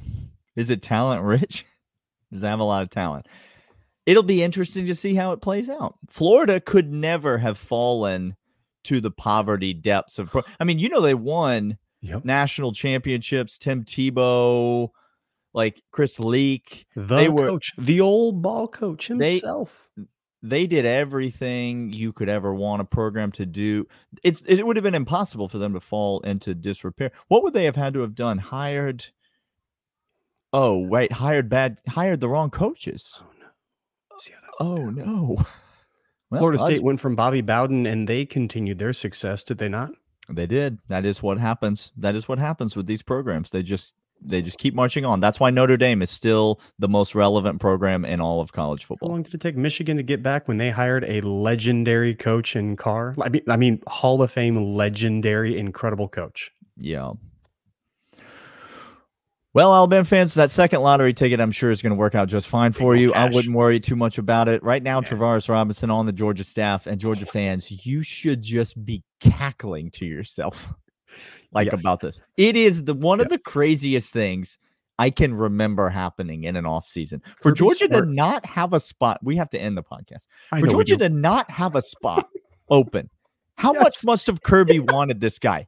Is 0.55 0.69
it 0.69 0.81
talent 0.81 1.23
rich? 1.23 1.65
Does 2.31 2.43
it 2.43 2.47
have 2.47 2.59
a 2.59 2.63
lot 2.63 2.83
of 2.83 2.89
talent? 2.89 3.27
It'll 4.05 4.23
be 4.23 4.43
interesting 4.43 4.85
to 4.85 4.95
see 4.95 5.15
how 5.15 5.31
it 5.31 5.41
plays 5.41 5.69
out. 5.69 5.95
Florida 6.09 6.59
could 6.59 6.91
never 6.91 7.37
have 7.39 7.57
fallen 7.57 8.35
to 8.83 9.01
the 9.01 9.11
poverty 9.11 9.73
depths 9.73 10.19
of. 10.19 10.29
Pro- 10.29 10.43
I 10.59 10.63
mean, 10.63 10.79
you 10.79 10.89
know, 10.89 11.01
they 11.01 11.15
won 11.15 11.77
yep. 12.05 12.25
national 12.25 12.73
championships. 12.73 13.57
Tim 13.57 13.83
Tebow, 13.83 14.89
like 15.53 15.81
Chris 15.91 16.19
Leak, 16.19 16.87
the 16.95 17.15
they 17.15 17.29
were 17.29 17.47
coach, 17.47 17.71
the 17.77 18.01
old 18.01 18.41
ball 18.41 18.67
coach 18.67 19.07
himself. 19.07 19.89
They, 19.95 20.03
they 20.43 20.67
did 20.67 20.85
everything 20.85 21.91
you 21.91 22.13
could 22.13 22.29
ever 22.29 22.53
want 22.53 22.81
a 22.81 22.85
program 22.85 23.31
to 23.33 23.45
do. 23.45 23.87
It's 24.23 24.41
it 24.43 24.65
would 24.65 24.75
have 24.75 24.83
been 24.83 24.95
impossible 24.95 25.49
for 25.49 25.57
them 25.57 25.73
to 25.73 25.79
fall 25.79 26.19
into 26.21 26.53
disrepair. 26.53 27.11
What 27.27 27.43
would 27.43 27.53
they 27.53 27.65
have 27.65 27.75
had 27.75 27.93
to 27.95 28.01
have 28.01 28.15
done? 28.15 28.37
Hired 28.37 29.07
Oh, 30.57 30.77
wait, 30.77 31.11
hired 31.11 31.49
bad 31.49 31.79
hired 31.85 32.21
the 32.21 32.29
wrong 32.29 32.49
coaches. 32.49 33.21
Oh 33.21 33.27
no. 33.39 34.61
Oh 34.61 34.89
no. 34.89 35.45
Well, 36.31 36.39
Florida 36.39 36.57
State 36.57 36.81
went 36.81 36.99
from 36.99 37.15
Bobby 37.15 37.41
Bowden 37.41 37.85
and 37.85 38.09
they 38.09 38.25
continued 38.25 38.79
their 38.79 38.93
success, 38.93 39.43
did 39.43 39.59
they 39.59 39.69
not? 39.69 39.91
They 40.29 40.47
did. 40.47 40.79
That 40.87 41.05
is 41.05 41.21
what 41.21 41.37
happens. 41.37 41.91
That 41.97 42.15
is 42.15 42.27
what 42.27 42.39
happens 42.39 42.75
with 42.75 42.87
these 42.87 43.01
programs. 43.01 43.49
They 43.51 43.63
just 43.63 43.95
they 44.21 44.41
just 44.41 44.57
keep 44.57 44.73
marching 44.73 45.05
on. 45.05 45.19
That's 45.19 45.39
why 45.39 45.49
Notre 45.49 45.77
Dame 45.77 46.01
is 46.01 46.09
still 46.09 46.59
the 46.79 46.87
most 46.87 47.15
relevant 47.15 47.59
program 47.59 48.05
in 48.05 48.21
all 48.21 48.41
of 48.41 48.51
college 48.51 48.85
football. 48.85 49.09
How 49.09 49.13
long 49.13 49.23
did 49.23 49.33
it 49.33 49.41
take 49.41 49.57
Michigan 49.57 49.97
to 49.97 50.03
get 50.03 50.23
back 50.23 50.47
when 50.47 50.57
they 50.57 50.69
hired 50.69 51.03
a 51.05 51.21
legendary 51.21 52.15
coach 52.15 52.55
in 52.55 52.75
Carr? 52.75 53.15
I 53.21 53.29
mean, 53.29 53.43
I 53.49 53.57
mean, 53.57 53.81
Hall 53.87 54.21
of 54.21 54.31
Fame, 54.31 54.73
legendary, 54.75 55.59
incredible 55.59 56.07
coach. 56.07 56.51
Yeah. 56.77 57.11
Well, 59.55 59.73
Alabama 59.73 60.03
fans, 60.03 60.33
that 60.33 60.51
second 60.51 60.81
lottery 60.81 61.13
ticket, 61.13 61.39
I'm 61.39 61.49
sure, 61.49 61.71
is 61.71 61.81
going 61.81 61.91
to 61.91 61.95
work 61.95 62.13
out 62.13 62.27
just 62.27 62.49
fine 62.49 62.73
for 62.73 62.93
you. 62.93 63.13
Cash. 63.13 63.31
I 63.31 63.33
wouldn't 63.33 63.55
worry 63.55 63.79
too 63.79 63.95
much 63.95 64.17
about 64.17 64.49
it. 64.49 64.61
Right 64.61 64.83
now, 64.83 64.99
yeah. 64.99 65.07
Travaris 65.07 65.47
Robinson 65.47 65.89
on 65.89 66.05
the 66.05 66.11
Georgia 66.11 66.43
staff 66.43 66.87
and 66.87 66.99
Georgia 66.99 67.25
fans, 67.25 67.71
you 67.85 68.01
should 68.01 68.41
just 68.41 68.83
be 68.83 69.01
cackling 69.21 69.91
to 69.91 70.05
yourself 70.05 70.73
like 71.53 71.71
yes. 71.71 71.79
about 71.79 72.01
this. 72.01 72.19
It 72.35 72.57
is 72.57 72.83
the 72.83 72.93
one 72.93 73.19
yes. 73.19 73.27
of 73.27 73.31
the 73.31 73.39
craziest 73.39 74.11
things 74.11 74.57
I 74.99 75.09
can 75.09 75.33
remember 75.33 75.87
happening 75.87 76.43
in 76.43 76.57
an 76.57 76.65
off 76.65 76.85
season. 76.85 77.21
For 77.37 77.51
Kirby 77.51 77.57
Georgia 77.59 77.85
Smart. 77.85 78.03
to 78.07 78.11
not 78.11 78.45
have 78.45 78.73
a 78.73 78.79
spot, 78.81 79.21
we 79.23 79.37
have 79.37 79.49
to 79.51 79.57
end 79.57 79.77
the 79.77 79.83
podcast. 79.83 80.27
I 80.51 80.59
For 80.59 80.67
Georgia 80.67 80.97
to 80.97 81.07
not 81.07 81.49
have 81.49 81.77
a 81.77 81.81
spot 81.81 82.27
open, 82.69 83.09
how 83.55 83.73
yes. 83.75 83.83
much 83.83 83.95
must 84.05 84.27
have 84.27 84.43
Kirby 84.43 84.79
wanted 84.81 85.21
this 85.21 85.39
guy? 85.39 85.67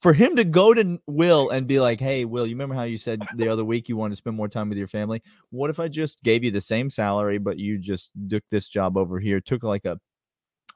For 0.00 0.12
him 0.12 0.34
to 0.36 0.44
go 0.44 0.72
to 0.72 0.98
Will 1.06 1.50
and 1.50 1.66
be 1.66 1.78
like, 1.78 2.00
"Hey, 2.00 2.24
Will, 2.24 2.46
you 2.46 2.54
remember 2.54 2.74
how 2.74 2.84
you 2.84 2.96
said 2.96 3.22
the 3.36 3.48
other 3.48 3.64
week 3.64 3.88
you 3.88 3.96
want 3.96 4.12
to 4.12 4.16
spend 4.16 4.36
more 4.36 4.48
time 4.48 4.68
with 4.68 4.78
your 4.78 4.88
family? 4.88 5.22
What 5.50 5.70
if 5.70 5.78
I 5.78 5.88
just 5.88 6.22
gave 6.22 6.42
you 6.42 6.50
the 6.50 6.60
same 6.60 6.90
salary, 6.90 7.38
but 7.38 7.58
you 7.58 7.78
just 7.78 8.10
took 8.28 8.42
this 8.50 8.68
job 8.68 8.96
over 8.96 9.18
here, 9.20 9.40
took 9.40 9.62
like 9.62 9.84
a 9.84 9.98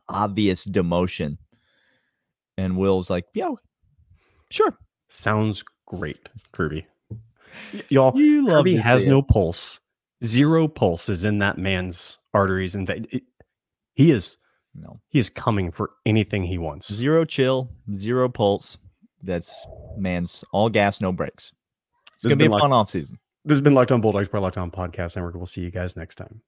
obvious 0.08 0.66
demotion?" 0.66 1.38
And 2.58 2.76
Will's 2.76 3.10
like, 3.10 3.24
"Yeah, 3.34 3.52
sure, 4.50 4.76
sounds 5.08 5.64
great, 5.86 6.28
Kirby." 6.52 6.86
Y'all, 7.88 8.18
you 8.18 8.46
Kirby 8.46 8.76
has 8.76 9.06
no 9.06 9.22
pulse. 9.22 9.80
Zero 10.22 10.68
pulse 10.68 11.08
is 11.08 11.24
in 11.24 11.38
that 11.38 11.56
man's 11.56 12.18
arteries, 12.34 12.74
and 12.74 12.86
that 12.88 13.06
he 13.94 14.10
is 14.10 14.36
no, 14.74 15.00
he 15.08 15.18
is 15.18 15.30
coming 15.30 15.70
for 15.70 15.92
anything 16.04 16.42
he 16.42 16.58
wants. 16.58 16.92
Zero 16.92 17.24
chill, 17.24 17.70
zero 17.92 18.28
pulse 18.28 18.76
that's 19.24 19.66
man's 19.96 20.44
all 20.52 20.68
gas, 20.68 21.00
no 21.00 21.12
brakes. 21.12 21.52
It's 22.14 22.22
this 22.22 22.32
gonna 22.32 22.48
be 22.48 22.54
a 22.54 22.58
fun 22.58 22.72
off 22.72 22.90
season. 22.90 23.18
This 23.44 23.56
has 23.56 23.60
been 23.60 23.74
Locked 23.74 23.92
On 23.92 24.00
Bulldogs 24.00 24.28
by 24.28 24.38
Locked 24.38 24.58
On 24.58 24.70
Podcast 24.70 25.16
Network. 25.16 25.34
We'll 25.34 25.46
see 25.46 25.60
you 25.60 25.70
guys 25.70 25.96
next 25.96 26.14
time. 26.14 26.40